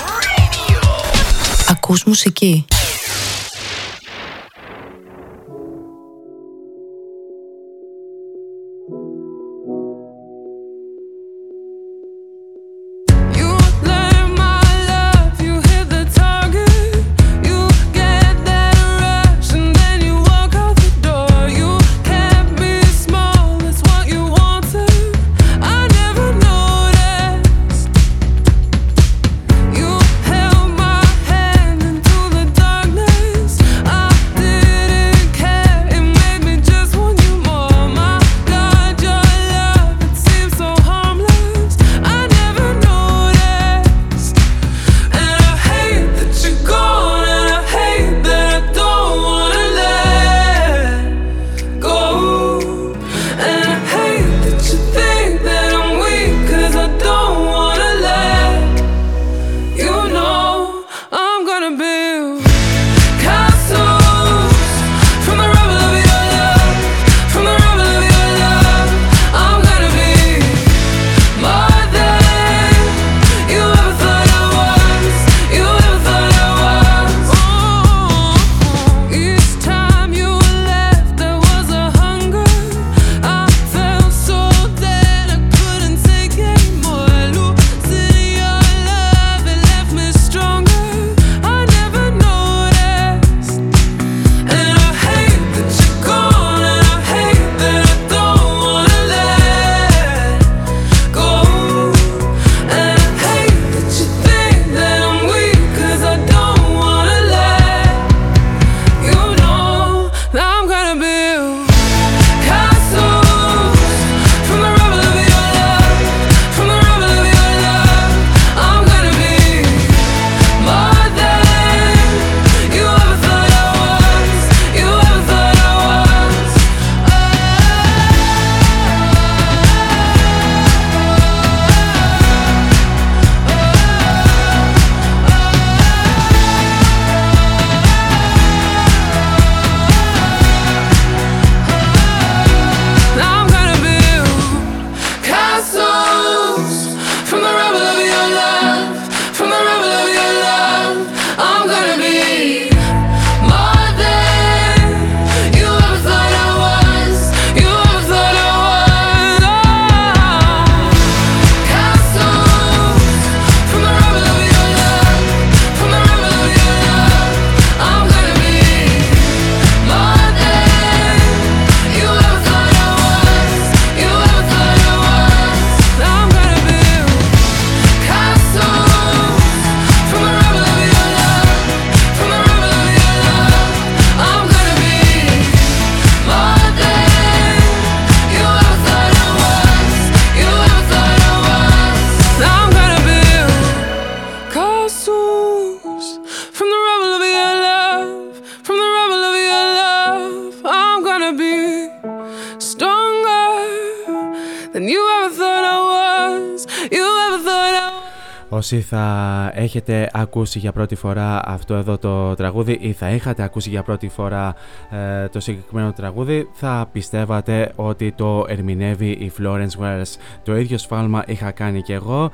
[210.33, 214.55] Ακούσει για πρώτη φορά αυτό εδώ το τραγούδι ή θα είχατε ακούσει για πρώτη φορά
[214.91, 220.17] ε, το συγκεκριμένο τραγούδι θα πιστεύατε ότι το ερμηνεύει η Florence Wells.
[220.43, 222.31] Το ίδιο σφάλμα είχα κάνει και εγώ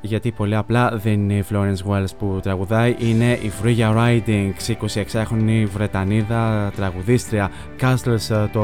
[0.00, 5.66] γιατί πολύ απλά δεν είναι η Florence Wells που τραγουδάει, είναι η Freya Riding, 26χρονη
[5.72, 7.50] Βρετανίδα τραγουδίστρια,
[7.80, 8.62] Castles το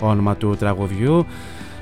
[0.00, 1.26] όνομα του τραγουδιού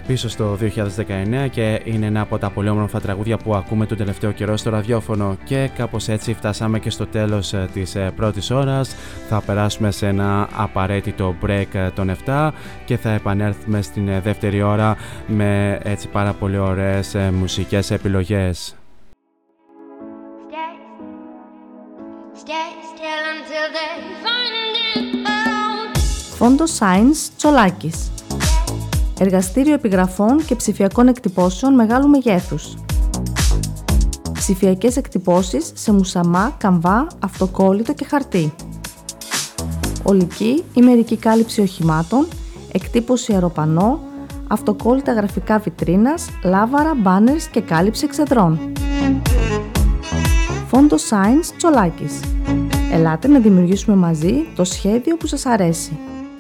[0.07, 4.33] πίσω στο 2019 και είναι ένα από τα πολύ όμορφα τραγούδια που ακούμε τον τελευταίο
[4.33, 5.37] καιρό στο ραδιόφωνο.
[5.45, 8.97] Και κάπως έτσι φτάσαμε και στο τέλος ε, της ε, πρώτης ώρας.
[9.29, 12.51] Θα περάσουμε σε ένα απαραίτητο break ε, των 7
[12.85, 14.97] και θα επανέλθουμε στην δεύτερη ώρα
[15.27, 18.77] με έτσι πάρα πολύ ωραίες μουσικές επιλογές.
[26.37, 28.11] Φόντο Science Τσολάκης
[29.21, 32.75] Εργαστήριο επιγραφών και ψηφιακών εκτυπώσεων μεγάλου μεγέθους.
[34.33, 38.55] Ψηφιακές εκτυπώσεις σε μουσαμά, καμβά, αυτοκόλλητο και χαρτί.
[40.03, 42.27] Ολική ή μερική κάλυψη οχημάτων,
[42.73, 44.01] εκτύπωση αεροπανό,
[44.49, 48.73] αυτοκόλλητα γραφικά βιτρίνας, λάβαρα, μπάνερς και κάλυψη εξεδρών.
[50.67, 52.21] Φόντο Science Τσολάκης.
[52.93, 55.99] Ελάτε να δημιουργήσουμε μαζί το σχέδιο που σας αρέσει.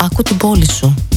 [0.00, 1.07] Άκου την πόλη σου.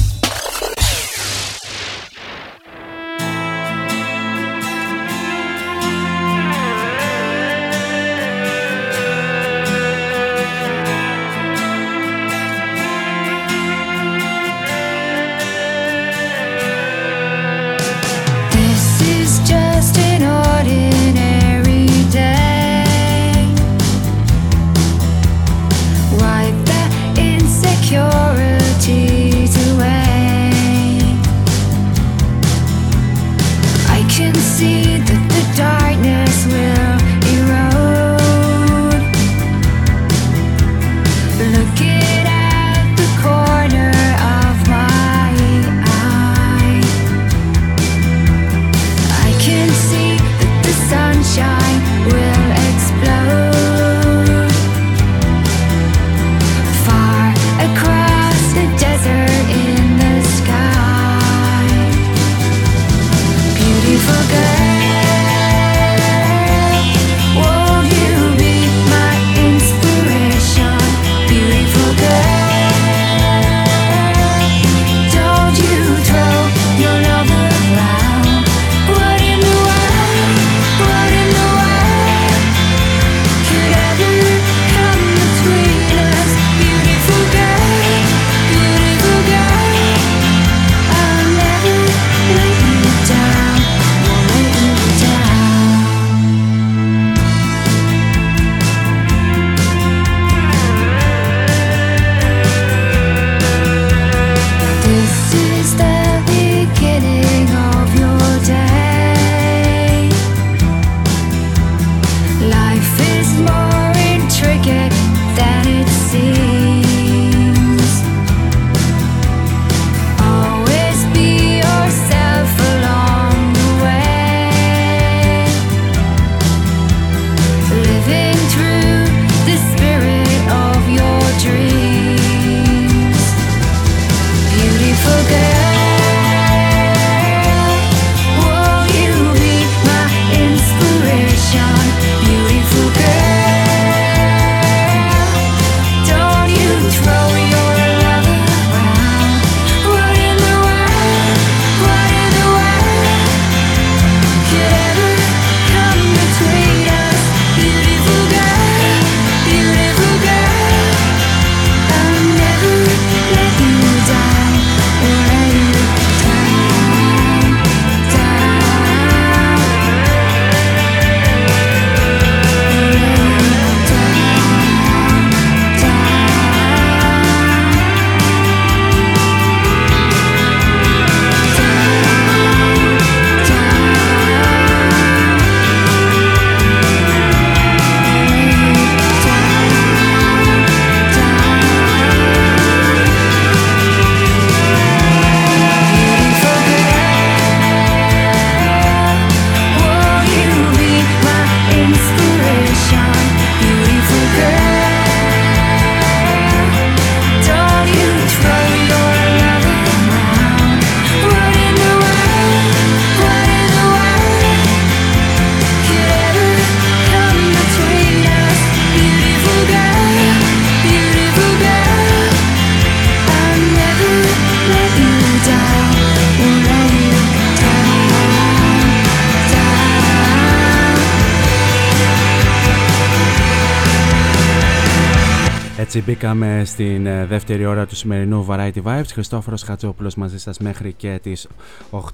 [236.22, 239.08] Μπήκαμε στην ε, δεύτερη ώρα του σημερινού Variety Vibes.
[239.12, 241.48] Χριστόφορος Χατζόπουλος μαζί σας μέχρι και τις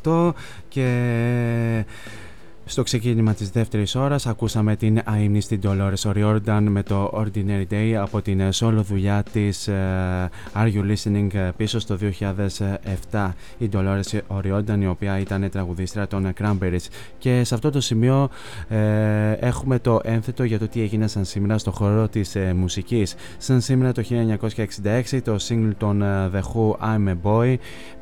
[0.03, 0.31] 8
[0.67, 1.85] και
[2.69, 7.91] στο ξεκίνημα της δεύτερης ώρας ακούσαμε την αείμνη στην Dolores O'Riordan με το Ordinary Day
[7.91, 11.97] από την solo δουλειά της uh, Are You Listening ε, πίσω στο
[13.11, 16.85] 2007 η Dolores O'Riordan η οποία ήταν τραγουδίστρια των Cranberries.
[17.17, 18.29] Και σε αυτό το σημείο
[18.67, 23.15] ε, έχουμε το ένθετο για το τι έγινε σαν σήμερα στο χώρο της ε, μουσικής.
[23.37, 24.03] Σαν σήμερα το
[25.11, 27.55] 1966 το single των The Who I'm a Boy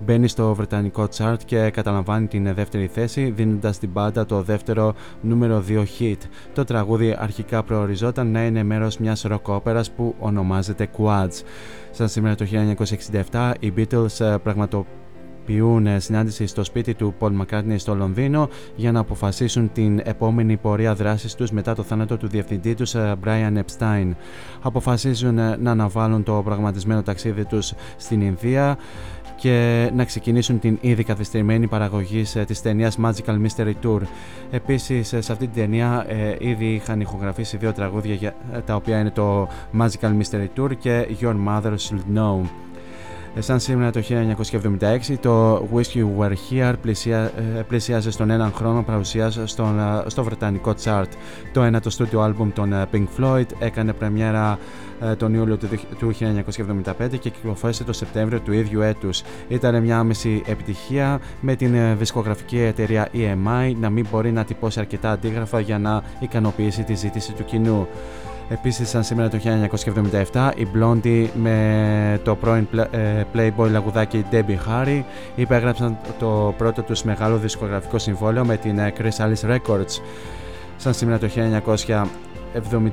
[0.05, 4.93] μπαίνει στο βρετανικό chart και καταλαμβάνει την δεύτερη θέση δίνοντας την πάντα το δεύτερο δεύτερο
[5.22, 6.18] νούμερο 2 hit.
[6.53, 11.41] Το τραγούδι αρχικά προοριζόταν να είναι μέρος μιας ροκόπερας που ονομάζεται Quads.
[11.91, 12.45] Σαν σήμερα το
[13.32, 18.91] 1967 οι Beatles ε, πραγματοποιούν ε, συνάντηση στο σπίτι του Paul McCartney στο Λονδίνο για
[18.91, 23.58] να αποφασίσουν την επόμενη πορεία δράσης τους μετά το θάνατο του διευθυντή τους ε, Brian
[23.58, 24.12] Epstein.
[24.62, 28.78] Αποφασίζουν να αναβάλουν το πραγματισμένο ταξίδι τους στην Ινδία
[29.36, 34.02] και να ξεκινήσουν την ήδη καθυστερημένη παραγωγή της ταινίας Magical Mystery Tour.
[34.52, 39.12] Επίσης σε αυτή την ταινία ε, ήδη είχαν ηχογραφήσει δύο τραγούδια για, τα οποία είναι
[39.12, 39.48] το
[39.80, 42.42] Magical Mystery Tour και Your Mother Should Know.
[43.40, 44.02] Σαν σήμερα το
[45.10, 47.32] 1976 το Whiskey Were Here πλησιά,
[47.68, 51.10] πλησιάζει στον έναν χρόνο παρουσίας στον, στο βρετανικό chart.
[51.54, 54.60] Το ένα το studio album των Pink Floyd έκανε πρεμιέρα
[55.18, 55.58] τον Ιούλιο
[55.98, 59.22] του 1975 και κυκλοφόρησε το Σεπτέμβριο του ίδιου έτους.
[59.48, 65.12] Ήταν μια άμεση επιτυχία με την δισκογραφική εταιρεία EMI να μην μπορεί να τυπώσει αρκετά
[65.12, 67.88] αντίγραφα για να ικανοποιήσει τη ζήτηση του κοινού.
[68.50, 69.38] Επίσης σαν σήμερα το
[70.32, 72.68] 1977 η Blondie με το πρώην
[73.34, 75.04] Playboy λαγουδάκι Debbie Harry
[75.36, 80.02] υπέγραψαν το πρώτο τους μεγάλο δισκογραφικό συμβόλαιο με την Chris Alice Records.
[80.78, 81.30] Σαν σήμερα το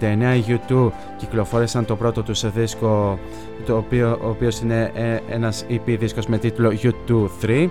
[0.01, 3.19] 1979 οι U2 κυκλοφόρησαν το πρώτο τους δίσκο
[3.67, 4.93] το οποίο, ο οποίος είναι
[5.29, 7.69] ένας EP δίσκος με τίτλο U2 3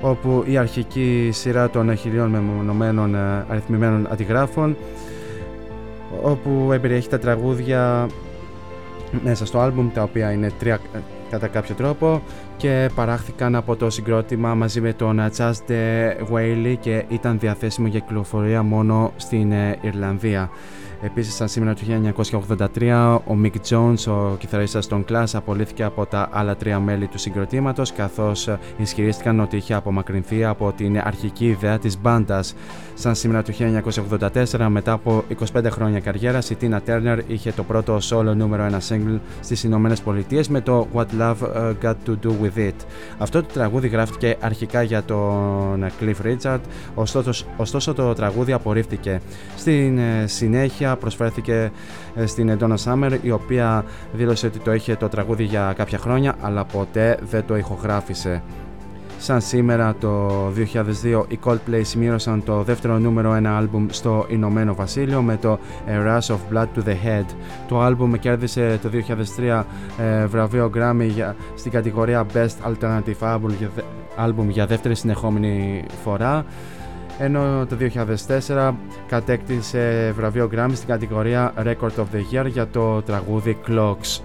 [0.00, 3.16] όπου η αρχική σειρά των χιλίων μεμονωμένων
[3.48, 4.76] αριθμημένων αντιγράφων
[6.22, 8.08] όπου εμπεριέχει τα τραγούδια
[9.24, 10.78] μέσα στο άλμπουμ τα οποία είναι τρία
[11.30, 12.22] κατά κάποιο τρόπο
[12.56, 18.00] και παράχθηκαν από το συγκρότημα μαζί με τον Chas de Whaley και ήταν διαθέσιμο για
[18.00, 20.50] κυκλοφορία μόνο στην ε, Ιρλανδία.
[21.02, 21.80] Επίσης, σαν σήμερα το
[22.76, 27.18] 1983, ο Mick Jones, ο κιθαρίστας των Clash, απολύθηκε από τα άλλα τρία μέλη του
[27.18, 32.54] συγκροτήματος, καθώς ισχυρίστηκαν ότι είχε απομακρυνθεί από την αρχική ιδέα της μπάντας.
[33.00, 33.52] Σαν σήμερα το
[34.58, 38.94] 1984, μετά από 25 χρόνια καριέρας, η Tina Turner είχε το πρώτο solo νούμερο 1
[38.94, 42.74] single στις Ηνωμένες Πολιτείες με το What Love uh, Got to Do With It.
[43.18, 46.60] Αυτό το τραγούδι γράφτηκε αρχικά για τον Cliff Richard,
[46.94, 49.20] ωστόσο, ωστόσο το τραγούδι απορρίφθηκε.
[49.56, 51.70] Στην ε, συνέχεια προσφέρθηκε
[52.14, 56.34] ε, στην Donna Summer η οποία δήλωσε ότι το είχε το τραγούδι για κάποια χρόνια
[56.40, 58.42] αλλά ποτέ δεν το ηχογράφησε.
[59.22, 65.22] Σαν σήμερα το 2002 οι Coldplay σημείωσαν το δεύτερο νούμερο ένα άλμπουμ στο Ηνωμένο Βασίλειο
[65.22, 67.24] με το A Rush of Blood to the Head.
[67.68, 68.90] Το άλμπουμ κέρδισε το
[69.38, 69.62] 2003
[69.98, 73.40] ε, βραβείο Grammy για, στην κατηγορία Best Alternative
[74.18, 76.44] Album για δεύτερη συνεχόμενη φορά
[77.18, 77.76] ενώ το
[78.46, 78.72] 2004
[79.08, 84.20] κατέκτησε βραβείο Grammy στην κατηγορία Record of the Year για το τραγούδι Clocks.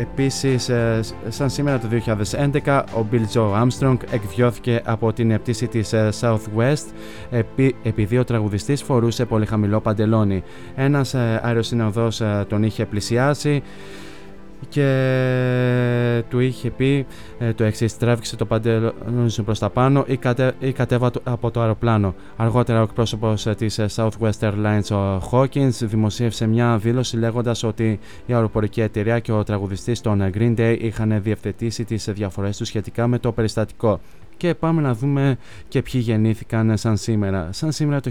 [0.00, 5.92] Επίσης, ε, σαν σήμερα το 2011, ο Bill Joe Armstrong εκδιώθηκε από την πτήση της
[5.92, 6.86] ε, Southwest
[7.82, 10.42] επειδή ο τραγουδιστής φορούσε πολύ χαμηλό παντελόνι.
[10.74, 13.62] Ένας ε, αεροσυνοδός τον είχε πλησιάσει
[14.68, 17.06] και του είχε πει
[17.38, 21.50] ε, το εξής: Τράβηξε το παντελόνι σου προς τα πάνω ή, κατε, ή κατέβα από
[21.50, 22.14] το αεροπλάνο.
[22.36, 27.98] Αργότερα, ο εκπρόσωπος ε, της ε, Southwest Airlines, ο Hawkins, δημοσίευσε μια δήλωση λέγοντας ότι
[28.26, 33.06] η αεροπορική εταιρεία και ο τραγουδιστής των Green Day είχαν διευθετήσει τις διαφορές τους σχετικά
[33.06, 34.00] με το περιστατικό
[34.38, 35.38] και πάμε να δούμε
[35.68, 37.48] και ποιοι γεννήθηκαν σαν σήμερα.
[37.52, 38.10] Σαν σήμερα το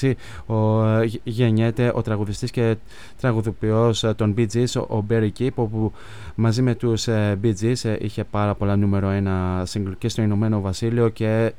[0.00, 0.12] 1946
[0.46, 0.82] ο,
[1.22, 2.76] γεννιέται ο τραγουδιστής και
[3.20, 5.92] τραγουδοποιός των Bee Gees, ο Barry Keep, όπου
[6.34, 10.22] μαζί με τους ε, Bee Gees ε, είχε πάρα πολλά νούμερο ένα single και στο
[10.22, 11.52] Ηνωμένο Βασίλειο και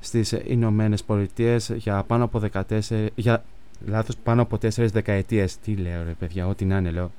[0.00, 3.44] στις Ηνωμένες Πολιτείες για πάνω από 14, για,
[3.86, 5.58] λάθος, πάνω από 4 δεκαετίες.
[5.58, 7.10] Τι λέω ρε παιδιά, ό,τι να είναι λέω.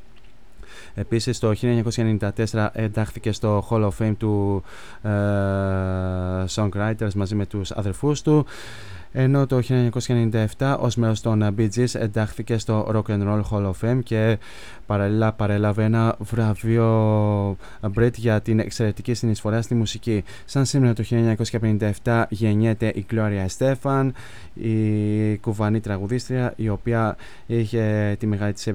[0.99, 1.53] Επίσης το
[2.49, 4.63] 1994 εντάχθηκε στο Hall of Fame του
[5.01, 5.09] ε,
[6.49, 8.45] Songwriters μαζί με τους αδερφούς του
[9.11, 9.61] ενώ το
[10.57, 14.37] 1997 ως μέρος των Bee Gees εντάχθηκε στο Rock and Roll Hall of Fame και
[14.85, 17.57] παραλληλά παρέλαβε ένα βραβείο
[17.97, 20.23] Brit για την εξαιρετική συνεισφορά στη μουσική.
[20.45, 21.03] Σαν σήμερα το
[22.03, 24.09] 1957 γεννιέται η Gloria Estefan,
[24.53, 27.15] η κουβανή τραγουδίστρια η οποία
[27.45, 28.67] είχε τη μεγάλη της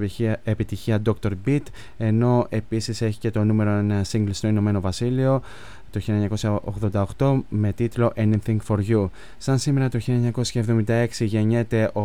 [0.44, 1.30] επιτυχία Dr.
[1.46, 1.62] Beat
[1.98, 5.42] ενώ επίσης έχει και το νούμερο 1 single στο Ηνωμένο Βασίλειο
[5.92, 6.00] το
[7.18, 9.08] 1988 με τίτλο Anything For You.
[9.38, 12.02] Σαν σήμερα το 1976 γεννιέται ο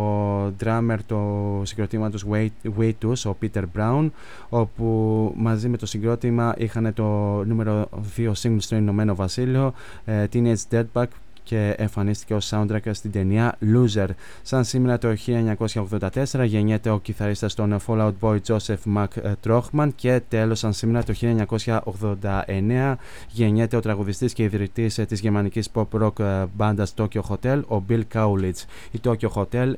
[0.63, 2.93] drummer του συγκροτήματος Way
[3.25, 4.09] ο Peter Brown,
[4.49, 7.03] όπου μαζί με το συγκρότημα είχαν το
[7.45, 9.73] νούμερο 2 single στο Ηνωμένο Βασίλειο,
[10.05, 11.05] ε, Teenage Dirtbag
[11.47, 14.07] και εμφανίστηκε ως soundtrack στην ταινία Loser.
[14.41, 19.07] Σαν σήμερα το 1984 γεννιέται ο κιθαρίστας των Fallout Boy Joseph Mac
[19.43, 22.95] Trochman και τέλος σαν σήμερα το 1989
[23.29, 28.63] γεννιέται ο τραγουδιστής και ιδρυτής της γερμανικής pop rock μπάντας Tokyo Hotel, ο Bill Kaulitz.
[28.91, 29.73] Οι Tokyo Hotel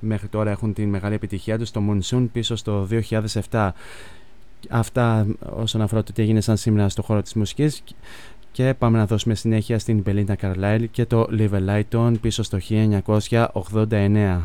[0.00, 2.88] μέχρι τώρα έχουν την μεγάλη επιτυχία τους στο Monsoon πίσω στο
[3.50, 3.70] 2007.
[4.68, 5.26] Αυτά
[5.56, 7.82] όσον αφορά το τι έγινε σαν σήμερα στο χώρο της μουσικής
[8.54, 12.58] και πάμε να δώσουμε συνέχεια στην Belinda Carlisle και το Live a Light πίσω στο
[12.68, 14.40] 1989.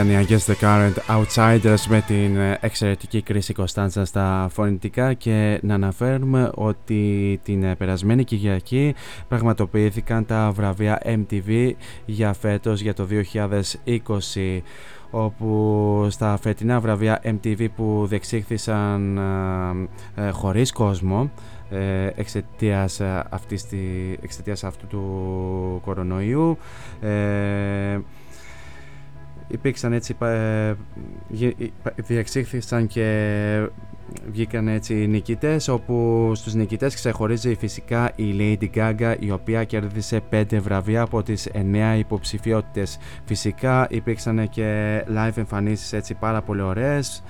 [0.00, 5.74] Ήταν η Against the Current Outsiders με την εξαιρετική κρίση Κωνσταντζα στα φωνητικά και να
[5.74, 8.94] αναφέρουμε ότι την περασμένη Κυριακή
[9.28, 11.70] πραγματοποιήθηκαν τα βραβεία MTV
[12.04, 13.06] για φέτος για το
[13.86, 14.60] 2020
[15.10, 19.18] όπου στα φετινά βραβεία MTV που διεξήχθησαν
[20.14, 21.30] ε, ε, χωρίς κόσμο
[21.70, 23.00] ε, εξαιτίας,
[23.30, 23.66] αυτής,
[24.22, 26.58] εξαιτίας αυτού του κορονοϊού
[27.00, 27.98] ε,
[29.50, 30.74] υπήρξαν έτσι ε,
[31.96, 33.68] διεξήχθησαν και
[34.30, 40.44] βγήκαν έτσι νικητές όπου στους νικητές ξεχωρίζει φυσικά η Lady Gaga η οποία κέρδισε 5
[40.60, 42.98] βραβεία από τις 9 υποψηφιότητες.
[43.24, 47.22] Φυσικά υπήρξαν και live εμφανίσεις έτσι πάρα πολύ ωραίες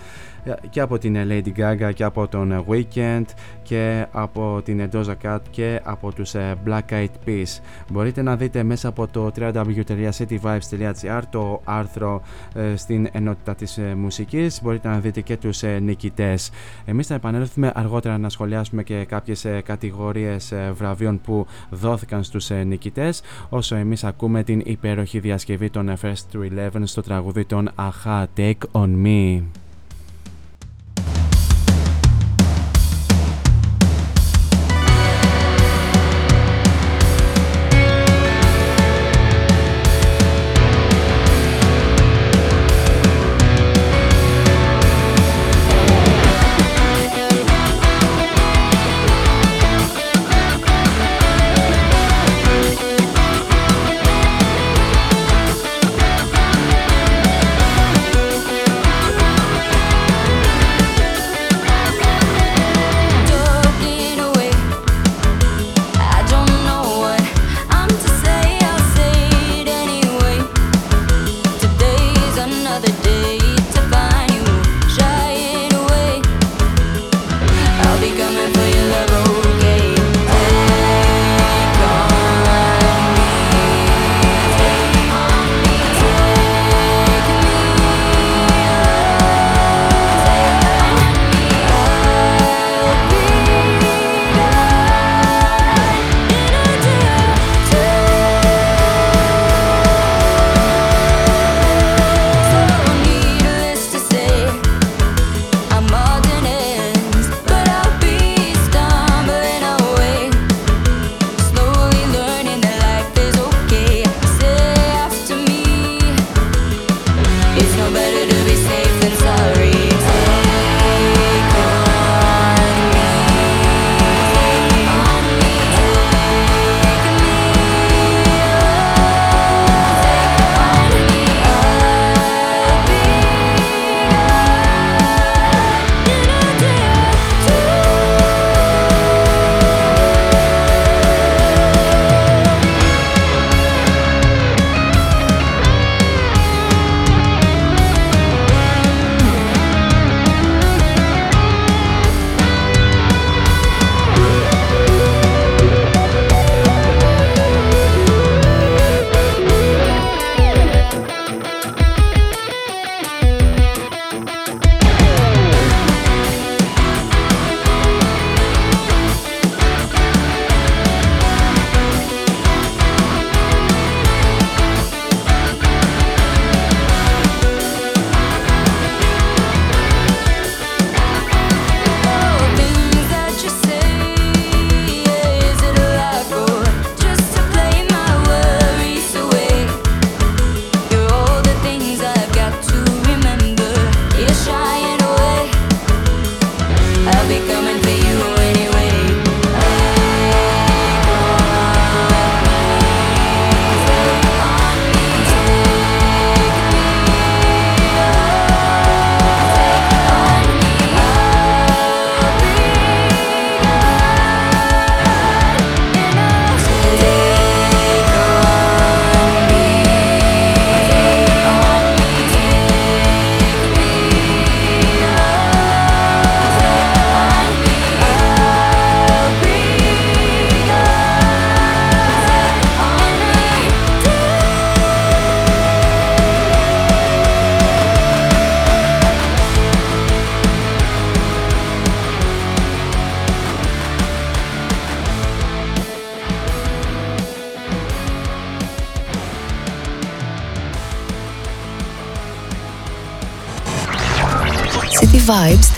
[0.71, 3.25] και από την Lady Gaga και από τον Weekend
[3.63, 7.61] και από την Doja Cat και από τους ε, Black Eyed Peas.
[7.91, 12.23] Μπορείτε να δείτε μέσα από το www.cityvibes.gr το άρθρο
[12.55, 14.61] ε, στην ενότητα της ε, μουσικής.
[14.63, 16.51] Μπορείτε να δείτε και τους νικητές.
[16.85, 23.77] Εμείς θα επανέλθουμε αργότερα να σχολιάσουμε και κάποιες κατηγορίες βραβείων που δόθηκαν στους νικητές όσο
[23.77, 29.05] εμείς ακούμε την υπέροχη διασκευή των First to Eleven στο τραγουδί των AHA Take On
[29.05, 29.43] Me.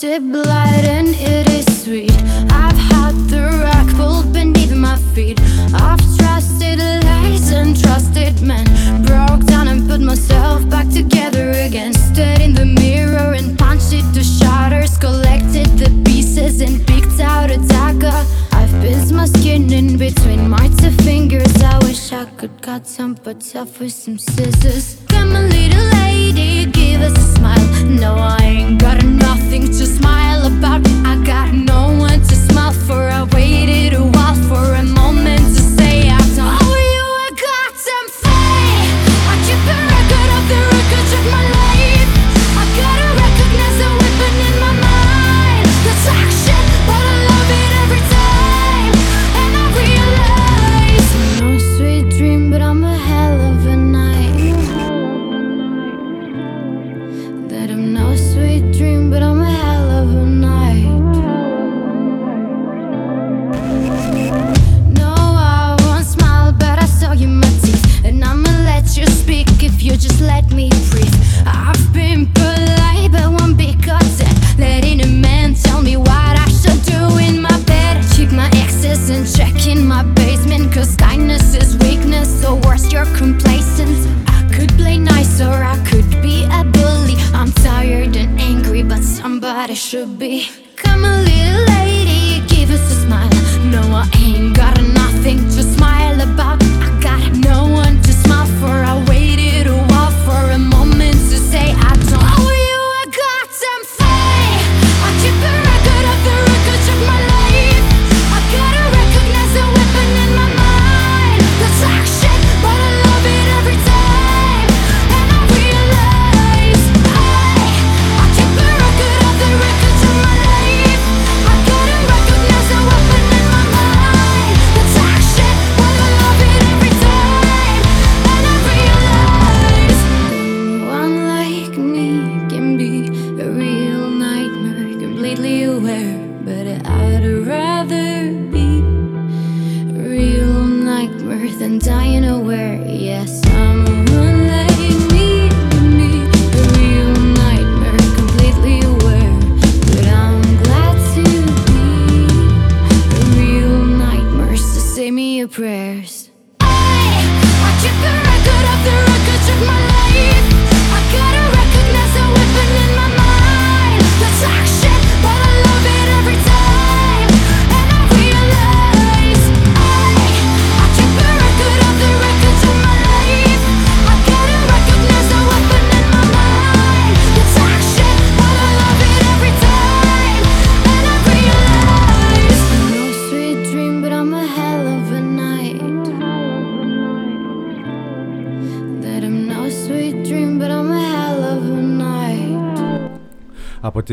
[0.00, 2.16] Frosted blood and it is sweet.
[2.50, 5.38] I've had the rock pulled beneath my feet.
[5.74, 8.64] I've trusted lies and trusted men.
[9.04, 11.92] Broke down and put myself back together again.
[11.92, 14.96] Stood in the mirror and punched it to shatters.
[14.96, 18.24] Collected the pieces and picked out a dagger.
[18.52, 21.54] I've pinched my skin in between my two fingers.
[21.62, 24.96] I wish I could cut some but tough with some scissors.
[25.08, 26.64] Come a little lady,
[27.08, 30.86] smile no, I ain't got enough to smile about.
[31.04, 33.08] I got no one to smile for.
[33.08, 35.39] I waited a while for a moment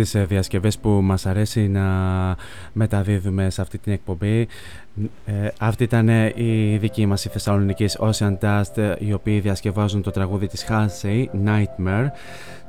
[0.02, 1.86] τις ε, διασκευές που μας αρέσει να
[2.74, 4.48] μεταδίδουμε σε αυτή την εκπομπή.
[5.26, 10.02] Ε, αυτή ήταν ε, η δική μας η Θεσσαλονικής Ocean Dust ε, οι οποίοι διασκευάζουν
[10.02, 12.07] το τραγούδι της Halsey, Nightmare.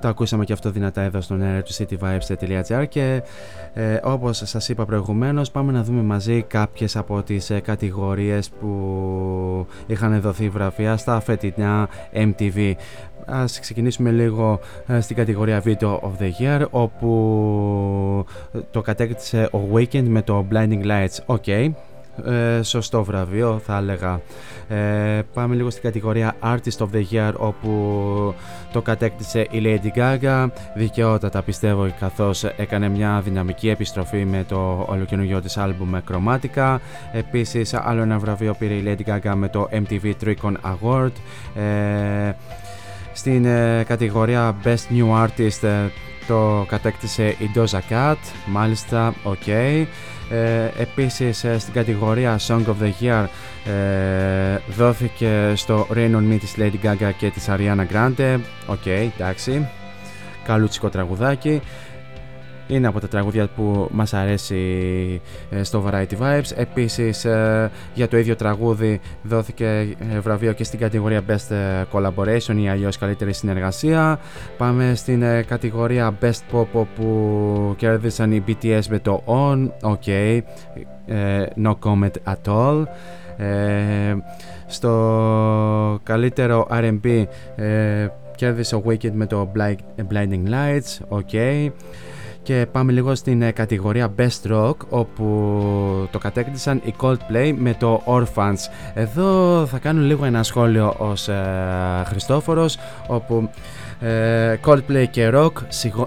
[0.01, 3.23] Το ακούσαμε και αυτό δυνατά εδώ στον αέρα του cityvibes.gr και
[3.75, 9.67] ε, όπως σας είπα προηγουμένως πάμε να δούμε μαζί κάποιες από τις ε, κατηγορίες που
[9.87, 12.73] είχαν δοθεί βραβεία στα φετινά MTV.
[13.31, 18.27] Ας ξεκινήσουμε λίγο ε, στην κατηγορία Video of the Year όπου
[18.71, 21.19] το κατέκτησε ο Weeknd με το Blinding Lights.
[21.27, 21.47] OK,
[22.25, 24.21] ε, σωστό βραβείο θα έλεγα.
[24.69, 28.35] Ε, πάμε λίγο στην κατηγορία Artist of the Year όπου
[28.73, 30.47] το κατέκτησε η Lady Gaga.
[30.75, 36.77] Δικαιότατα πιστεύω καθώς έκανε μια δυναμική επιστροφή με το ολοκαινούργιο της άλμπουμ με Chromatica.
[37.13, 41.13] Επίσης άλλο ένα βραβείο πήρε η Lady Gaga με το MTV Tricon Award.
[41.57, 42.33] Ε,
[43.19, 45.91] στην ε, κατηγορία Best New Artist ε,
[46.27, 48.17] το κατέκτησε η Doja Cat,
[48.47, 49.37] μάλιστα, OK.
[49.47, 49.87] Okay.
[50.31, 53.27] Ε, επίσης ε, στην κατηγορία Song of the Year
[53.73, 59.09] ε, δόθηκε στο Rain on Me της Lady Gaga και της Ariana Grande, OK, okay,
[59.17, 59.69] εντάξει,
[60.45, 61.61] καλούτσικο τραγουδάκι
[62.69, 64.61] είναι από τα τραγούδια που μας αρέσει
[65.51, 66.57] ε, στο Variety Vibes.
[66.57, 71.55] Επίσης ε, για το ίδιο τραγούδι δόθηκε ε, βραβείο και στην κατηγορία Best
[71.93, 74.19] Collaboration ή αλλιώς καλύτερη συνεργασία.
[74.57, 80.41] Πάμε στην κατηγορία Best Pop που κέρδισαν οι BTS με το On, ok,
[81.63, 82.83] no comment at all.
[84.67, 87.25] στο καλύτερο R&B
[88.37, 89.53] κέρδισε ο Wicked με το
[90.11, 91.69] Blinding Lights, ok
[92.49, 98.03] και πάμε λίγο στην ε, κατηγορία Best Rock όπου το κατέκτησαν οι Coldplay με το
[98.07, 98.59] Orphans.
[98.95, 101.43] Εδώ θα κάνω λίγο ένα σχόλιο ως ε,
[102.07, 103.51] Χριστόφορος όπου
[104.01, 105.53] ε, Coldplay και Rock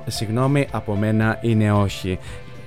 [0.07, 2.19] συγγνώμη από μένα είναι όχι.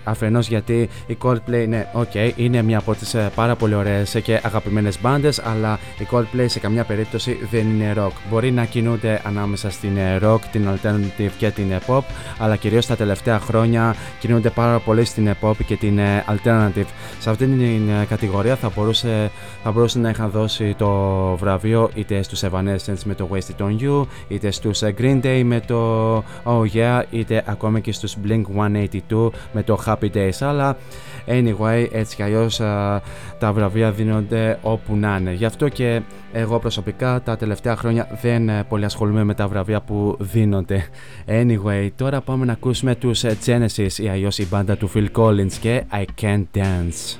[0.04, 4.40] Αφενός γιατί η Coldplay ναι, ok, είναι μια από τις ε, πάρα πολύ ωραίες και
[4.42, 8.12] αγαπημένες μπάντες, αλλά η Coldplay σε καμιά περίπτωση δεν είναι rock.
[8.30, 12.02] Μπορεί να κινούνται ανάμεσα στην ε, rock, την alternative και την ε, pop,
[12.38, 15.98] αλλά κυρίως τα τελευταία χρόνια κινούνται πάρα πολύ στην pop και την
[16.28, 16.86] alternative.
[17.18, 19.30] Σε αυτήν την κατηγορία θα μπορούσε,
[19.62, 20.90] θα μπορούσε να είχαν δώσει το
[21.36, 26.16] βραβείο είτε στους Evanescence με το Wasted on You, είτε στους Green Day με το
[26.44, 28.42] Oh Yeah, είτε ακόμα και στους Blink
[29.12, 30.76] 182 με το Happy Days αλλά
[31.26, 32.56] anyway έτσι κι αλλιώς
[33.38, 35.32] τα βραβεία δίνονται όπου να είναι.
[35.32, 36.00] Γι' αυτό και
[36.32, 40.84] εγώ προσωπικά τα τελευταία χρόνια δεν ε, πολύ ασχολούμαι με τα βραβεία που δίνονται.
[41.26, 45.52] Anyway τώρα πάμε να ακούσουμε τους ε, Genesis ή αλλιώς η μπάντα του Phil Collins
[45.60, 47.18] και I Can't Dance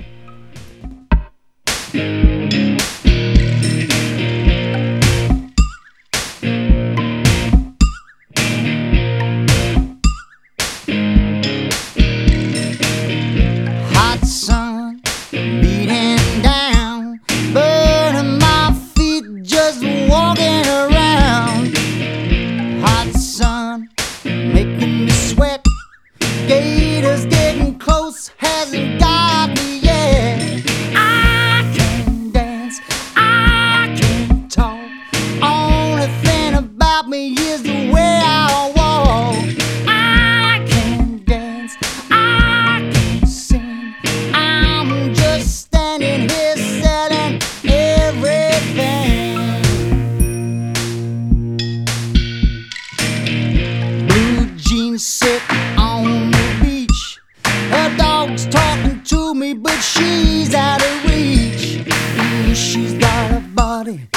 [59.74, 61.80] but she's out of reach.
[61.88, 64.13] Ooh, she's got a body.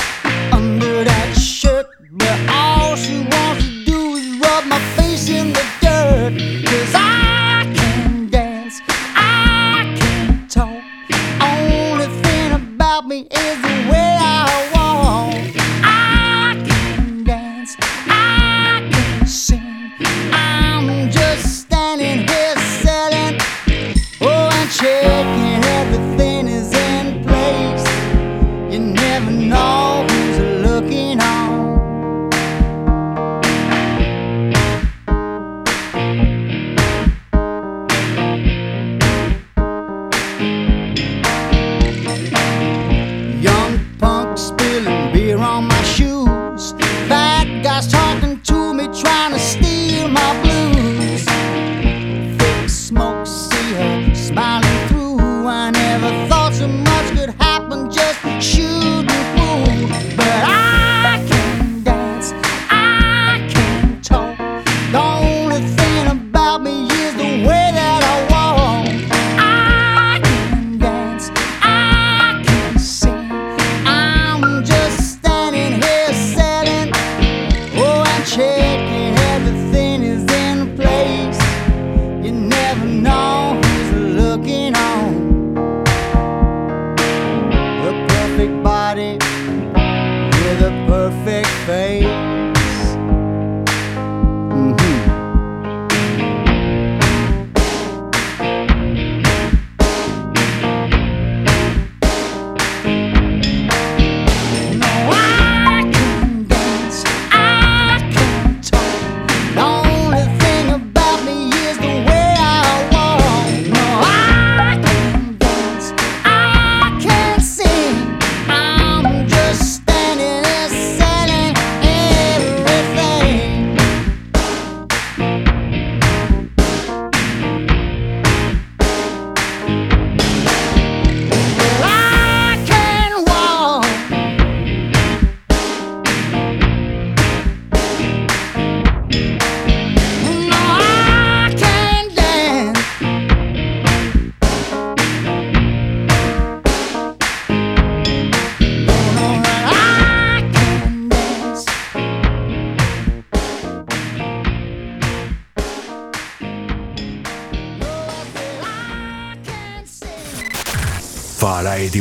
[29.20, 29.77] never know.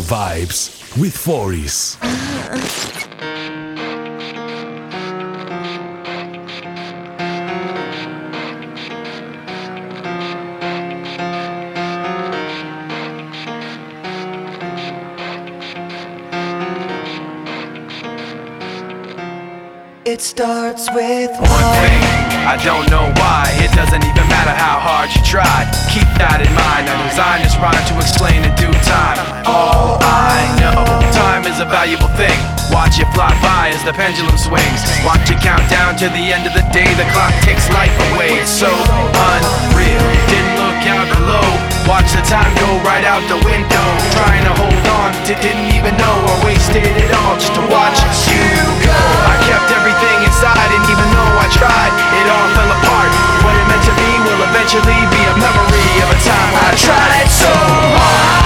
[0.01, 1.97] Variety Vibes with Foris.
[20.05, 22.03] It starts with one thing.
[22.47, 23.51] I don't know why.
[23.57, 25.69] It doesn't even matter how hard you try.
[25.93, 26.89] Keep that in mind.
[26.89, 29.36] I designed this rhyme to explain in due time.
[29.47, 30.83] All I know,
[31.15, 32.35] time is a valuable thing.
[32.75, 34.83] Watch it fly by as the pendulum swings.
[35.07, 36.91] Watch it count down to the end of the day.
[36.99, 38.43] The clock takes life away.
[38.43, 40.03] It's so unreal.
[40.27, 41.47] Didn't look out below.
[41.87, 43.87] Watch the time go right out the window.
[44.19, 48.03] Trying to hold on to didn't even know I wasted it all just to watch
[48.27, 48.51] you
[48.83, 48.99] go.
[49.31, 53.11] I kept everything inside, and even though I tried, it all fell apart.
[53.47, 57.31] What it meant to be will eventually be a memory of a time I tried
[57.31, 58.46] so hard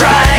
[0.00, 0.29] try.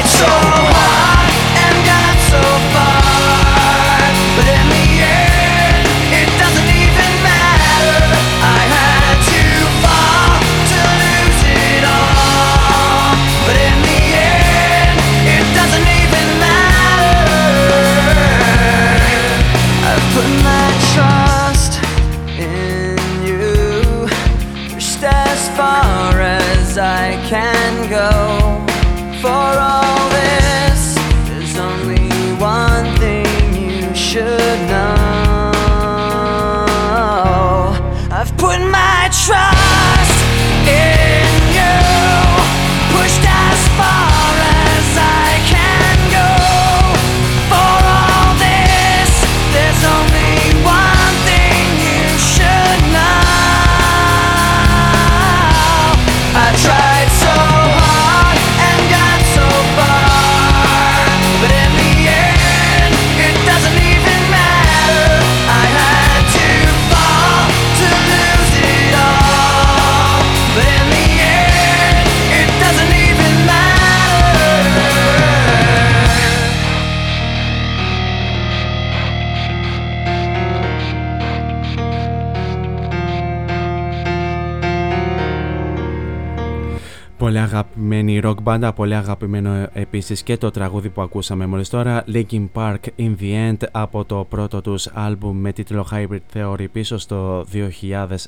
[88.41, 93.15] Rock μπάντα, πολύ αγαπημένο επίσης και το τραγούδι που ακούσαμε μόλις τώρα Linkin Park In
[93.19, 97.45] The End από το πρώτο τους άλμπουμ με τίτλο Hybrid Theory πίσω στο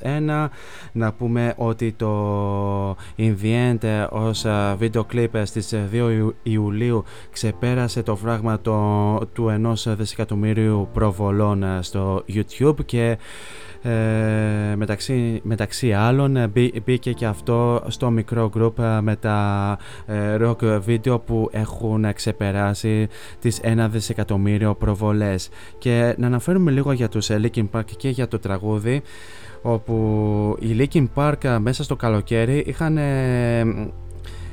[0.02, 0.48] 2001
[0.91, 5.94] να πούμε ότι το In The End ε, ως ε, βίντεο κλιπ ε, στις 2
[5.94, 13.18] Ιου- Ιουλίου ξεπέρασε το φράγμα το, του ενός δισεκατομμύριου προβολών ε, στο YouTube και
[13.84, 19.77] ε, μεταξύ, μεταξύ άλλων ε, μπή- μπήκε και αυτό στο μικρό group ε, με τα
[20.05, 23.07] ε, rock βίντεο που έχουν ξεπεράσει
[23.39, 28.27] τις 1 δισεκατομμύριο προβολές και να αναφέρουμε λίγο για τους ε, Linkin Park και για
[28.27, 29.01] το τραγούδι
[29.61, 33.64] όπου οι Linkin Park ε, μέσα στο καλοκαίρι είχαν ε,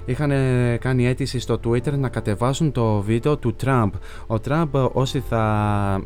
[0.04, 0.32] είχαν
[0.80, 3.90] κάνει αίτηση στο Twitter να κατεβάσουν το βίντεο του Trump.
[4.26, 6.02] Ο Trump ε, όσοι θα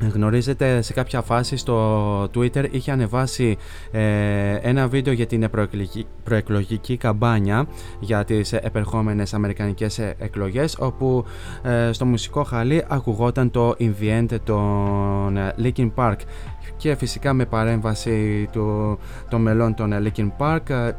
[0.00, 3.56] Γνωρίζετε σε κάποια φάση στο Twitter είχε ανεβάσει
[3.90, 7.66] ε, ένα βίντεο για την προεκλογική, προεκλογική καμπάνια
[8.00, 11.24] για τις επερχόμενες αμερικανικές ε, εκλογές όπου
[11.62, 16.16] ε, στο μουσικό χαλί ακουγόταν το In The End των ε, Linkin Park.
[16.76, 18.98] Και φυσικά με παρέμβαση του,
[19.30, 20.92] των μελών των ε, Linkin Park ε,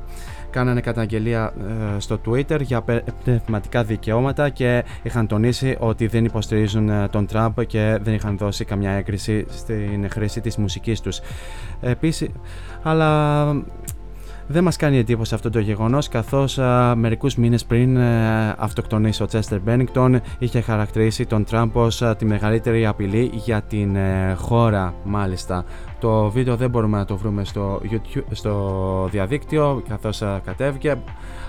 [0.50, 1.54] κάνανε καταγγελία
[1.96, 7.26] ε, στο Twitter για πε- πνευματικά δικαιώματα και είχαν τονίσει ότι δεν υποστηρίζουν ε, τον
[7.26, 11.20] Τραμπ και δεν είχαν δώσει καμιά έγκριση στην χρήση της μουσικής τους.
[11.82, 12.30] Επίσης,
[12.84, 13.46] αλλά
[14.52, 19.26] Δεν μας κάνει εντύπωση αυτό το γεγονός καθώς α, μερικούς μήνες πριν α, αυτοκτονήσει ο
[19.26, 25.66] Τσέστερ Μπένιγκτον είχε χαρακτηρίσει τον Τραμπ ως τη μεγαλύτερη απειλή για την ε, χώρα μάλιστα.
[26.00, 30.96] Το βίντεο δεν μπορούμε να το βρούμε στο, YouTube, στο διαδίκτυο καθώς κατέβηκε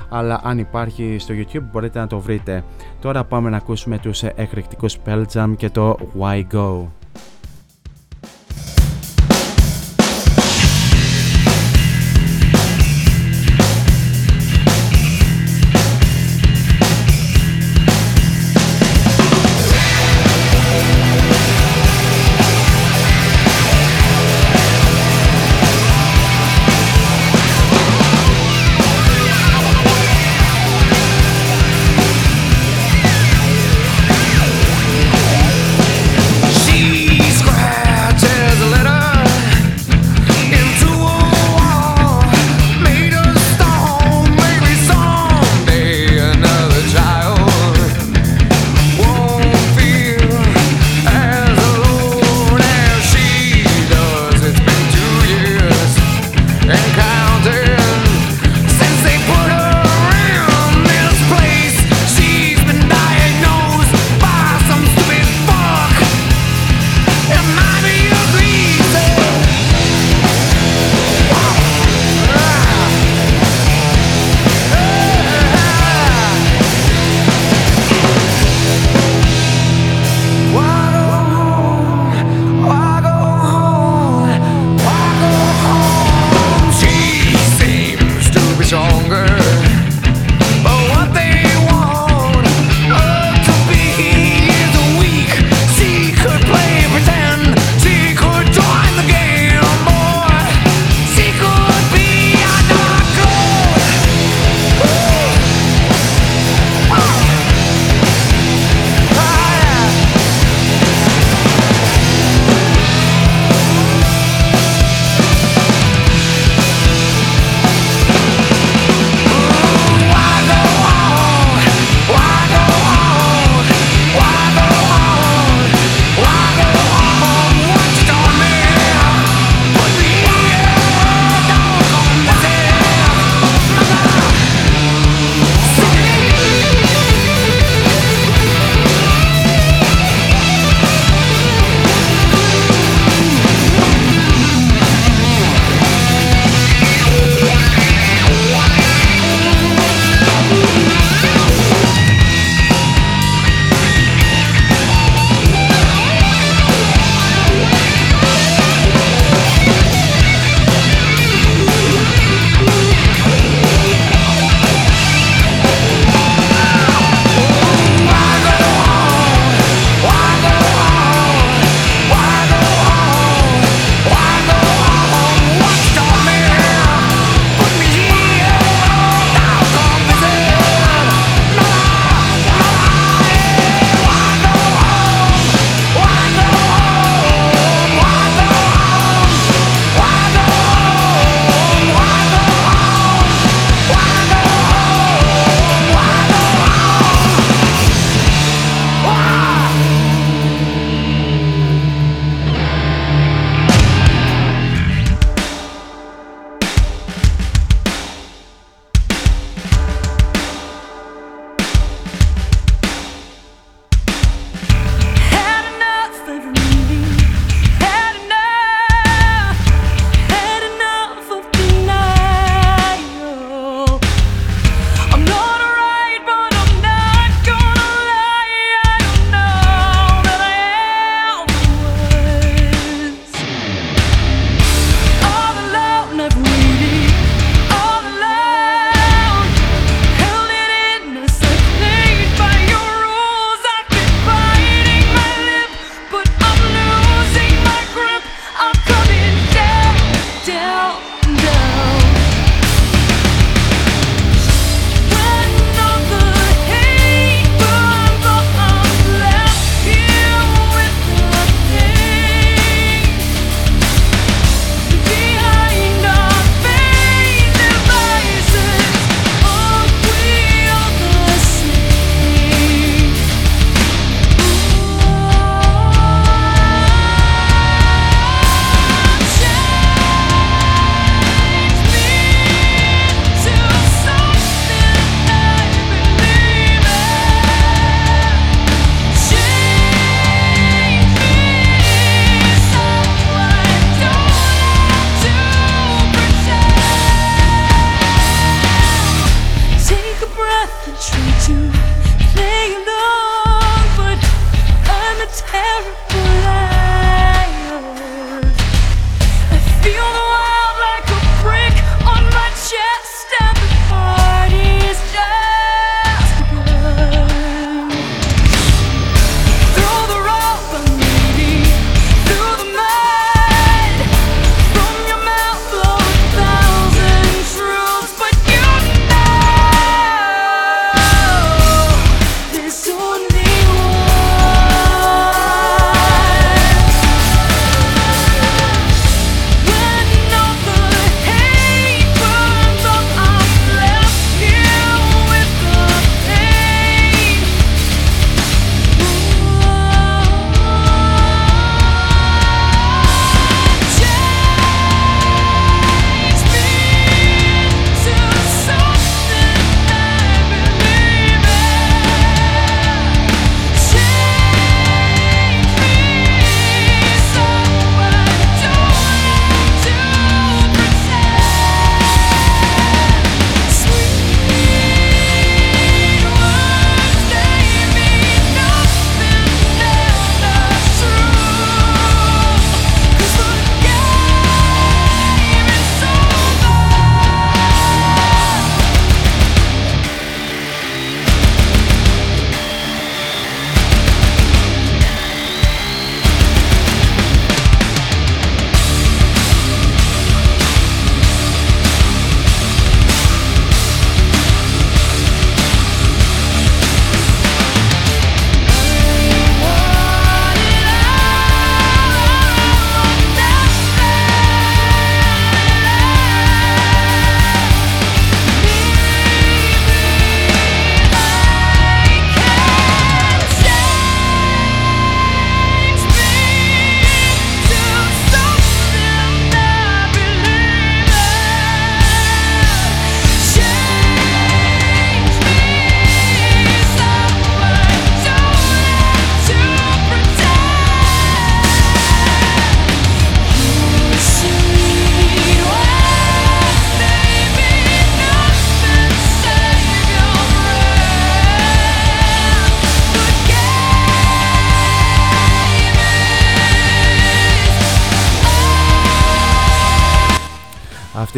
[0.09, 2.65] αλλά αν υπάρχει στο YouTube μπορείτε να το βρείτε.
[3.01, 6.87] Τώρα πάμε να ακούσουμε τους εκρηκτικούς Pearl Jam και το Why Go.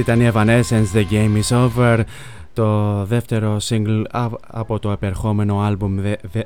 [0.03, 2.01] Ήταν η Evanescence The Game Is Over
[2.53, 4.05] το δεύτερο single
[4.47, 6.01] από το επερχόμενο άλμπουμ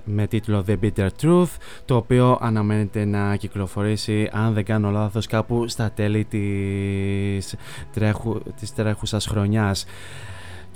[0.05, 5.69] με τίτλο The Bitter Truth το οποίο αναμένεται να κυκλοφορήσει αν δεν κάνω λάθος κάπου
[5.69, 7.55] στα τέλη της,
[7.95, 9.87] τρέχου, της τρέχουσας χρονιάς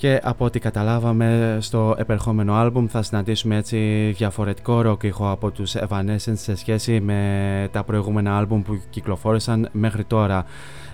[0.01, 5.75] και από ό,τι καταλάβαμε στο επερχόμενο άλμπουμ θα συναντήσουμε έτσι διαφορετικό ροκ ήχο από τους
[5.75, 10.45] Evanescence σε σχέση με τα προηγούμενα άλμπουμ που κυκλοφόρησαν μέχρι τώρα.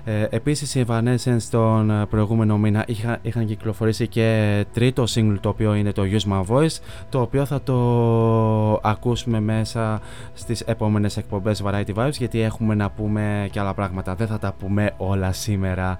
[0.09, 5.49] Ε, επίσης οι Evanescence τον ε, προηγούμενο μήνα είχα, είχαν κυκλοφορήσει και τρίτο single το
[5.49, 6.77] οποίο είναι το Use My Voice
[7.09, 10.01] το οποίο θα το ακούσουμε μέσα
[10.33, 14.53] στις επόμενες εκπομπές Variety Vibes γιατί έχουμε να πούμε και άλλα πράγματα δεν θα τα
[14.59, 15.97] πούμε όλα σήμερα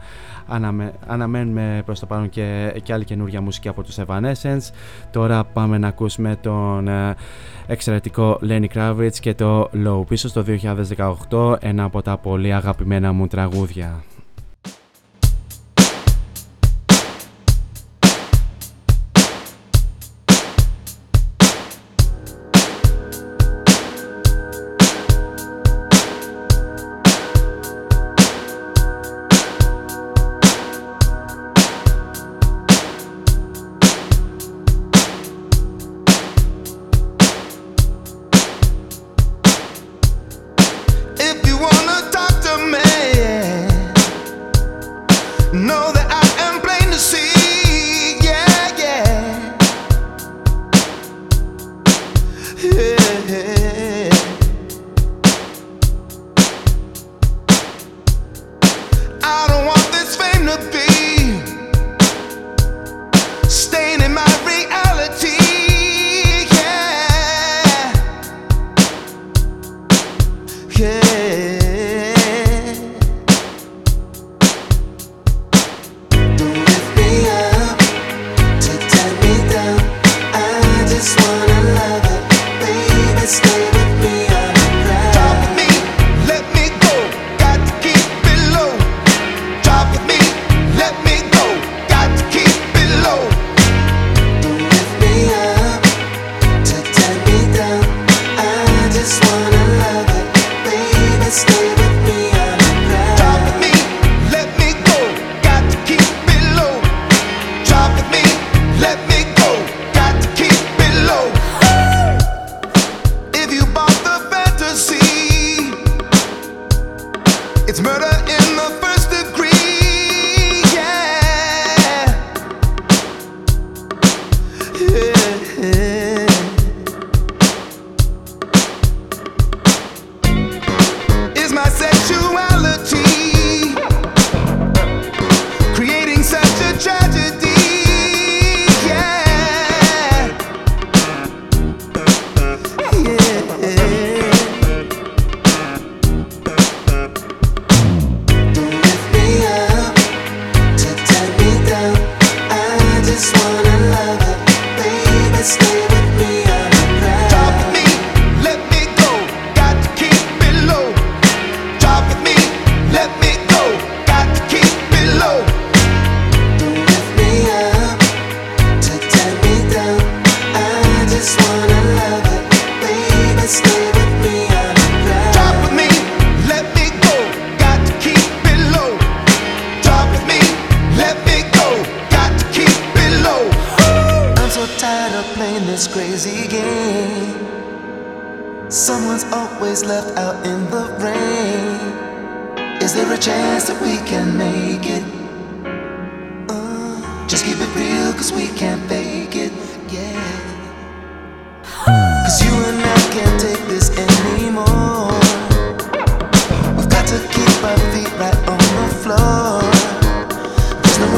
[0.47, 4.73] Αναμε, αναμένουμε προς το παρόν και, και άλλη καινούργια μουσική από τους Evanescence.
[5.11, 7.15] Τώρα πάμε να ακούσουμε τον ε,
[7.67, 10.07] εξαιρετικό Lenny Kravitz και το Low.
[10.07, 10.43] Πίσω στο
[11.29, 14.03] 2018 ένα από τα πολύ αγαπημένα μου τραγούδια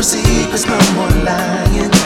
[0.01, 1.98] secrets, no more lying.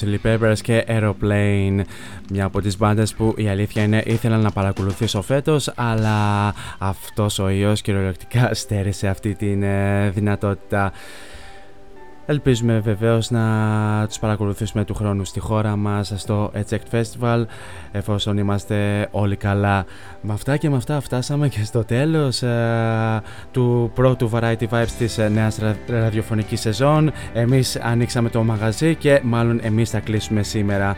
[0.00, 1.80] Chili Peppers και Aeroplane.
[2.30, 7.48] Μια από τις μπάντες που η αλήθεια είναι ήθελα να παρακολουθήσω φέτος αλλά αυτός ο
[7.48, 10.92] ιός κυριολεκτικά στέρισε αυτή τη ε, δυνατότητα.
[12.30, 17.44] Ελπίζουμε βεβαίως να τους παρακολουθήσουμε του χρόνου στη χώρα μας στο Eject Festival
[17.92, 19.84] εφόσον είμαστε όλοι καλά.
[20.20, 25.18] Με αυτά και με αυτά φτάσαμε και στο τέλος ε, του πρώτου Variety Vibes της
[25.18, 25.58] ε, νέας
[25.88, 27.12] ραδιοφωνικής σεζόν.
[27.32, 30.96] Εμείς ανοίξαμε το μαγαζί και μάλλον εμείς θα κλείσουμε σήμερα.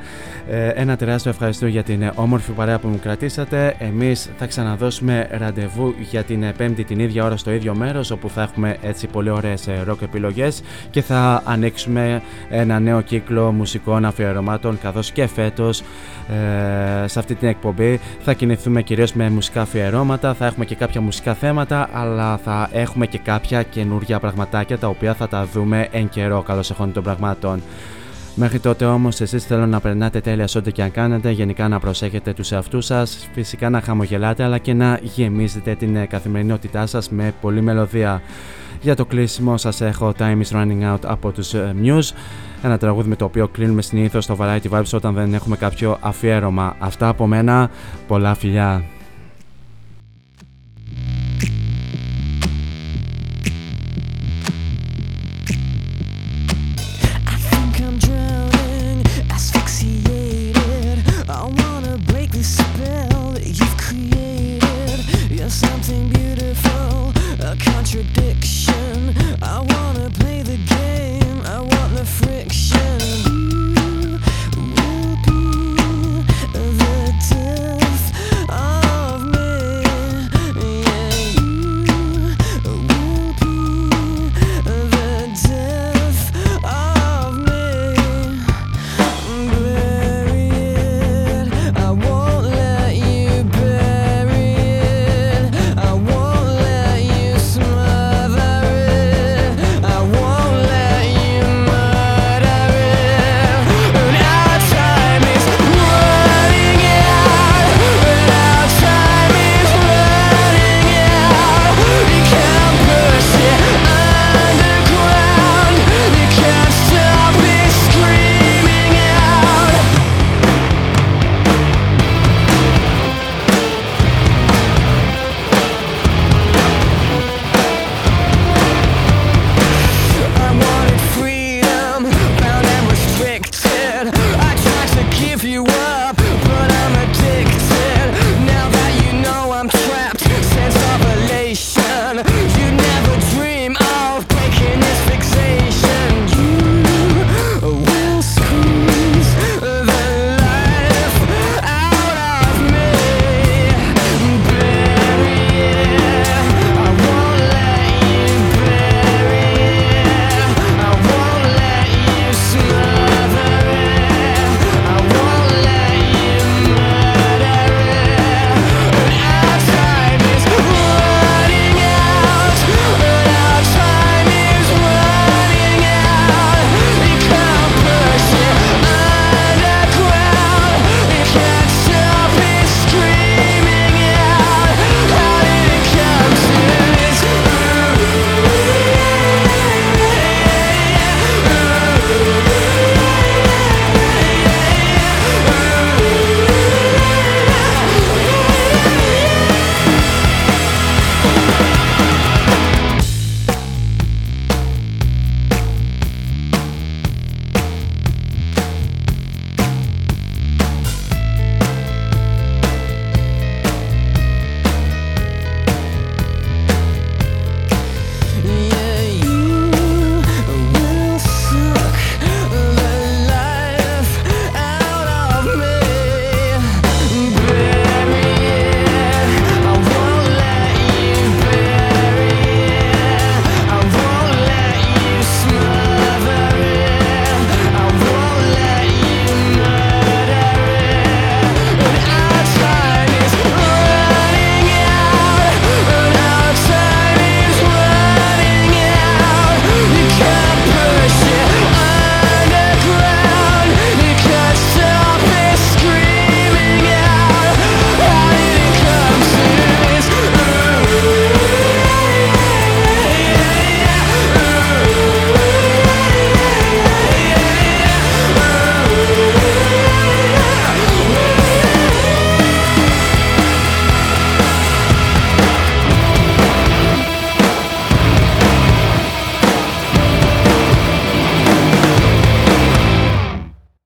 [0.50, 3.74] Ε, ένα τεράστιο ευχαριστώ για την όμορφη παρέα που μου κρατήσατε.
[3.78, 8.42] Εμείς θα ξαναδώσουμε ραντεβού για την πέμπτη την ίδια ώρα στο ίδιο μέρος όπου θα
[8.42, 14.78] έχουμε έτσι πολύ ωραίες rock επιλογές και θα θα ανοίξουμε ένα νέο κύκλο μουσικών αφιερωμάτων
[14.82, 20.47] καθώς και φέτος ε, σε αυτή την εκπομπή θα κινηθούμε κυρίως με μουσικά αφιερώματα, θα
[20.47, 25.28] έχουμε και κάποια μουσικά θέματα αλλά θα έχουμε και κάποια καινούργια πραγματάκια τα οποία θα
[25.28, 27.62] τα δούμε εν καιρό καλώς εχόντων των πραγμάτων.
[28.35, 31.81] Μέχρι τότε όμως εσείς θέλω να περνάτε τέλεια σε ό,τι και αν κάνετε, γενικά να
[31.81, 37.35] προσέχετε τους εαυτούς σας, φυσικά να χαμογελάτε αλλά και να γεμίζετε την καθημερινότητά σας με
[37.40, 38.23] πολλή μελωδία.
[38.81, 42.11] Για το κλείσιμο σας έχω Time is Running Out από τους ε, Muse
[42.62, 46.77] ένα τραγούδι με το οποίο κλείνουμε συνήθως στο Variety Vibes όταν δεν έχουμε κάποιο αφιέρωμα.
[46.78, 47.70] Αυτά από μένα,
[48.07, 48.85] πολλά φιλιά.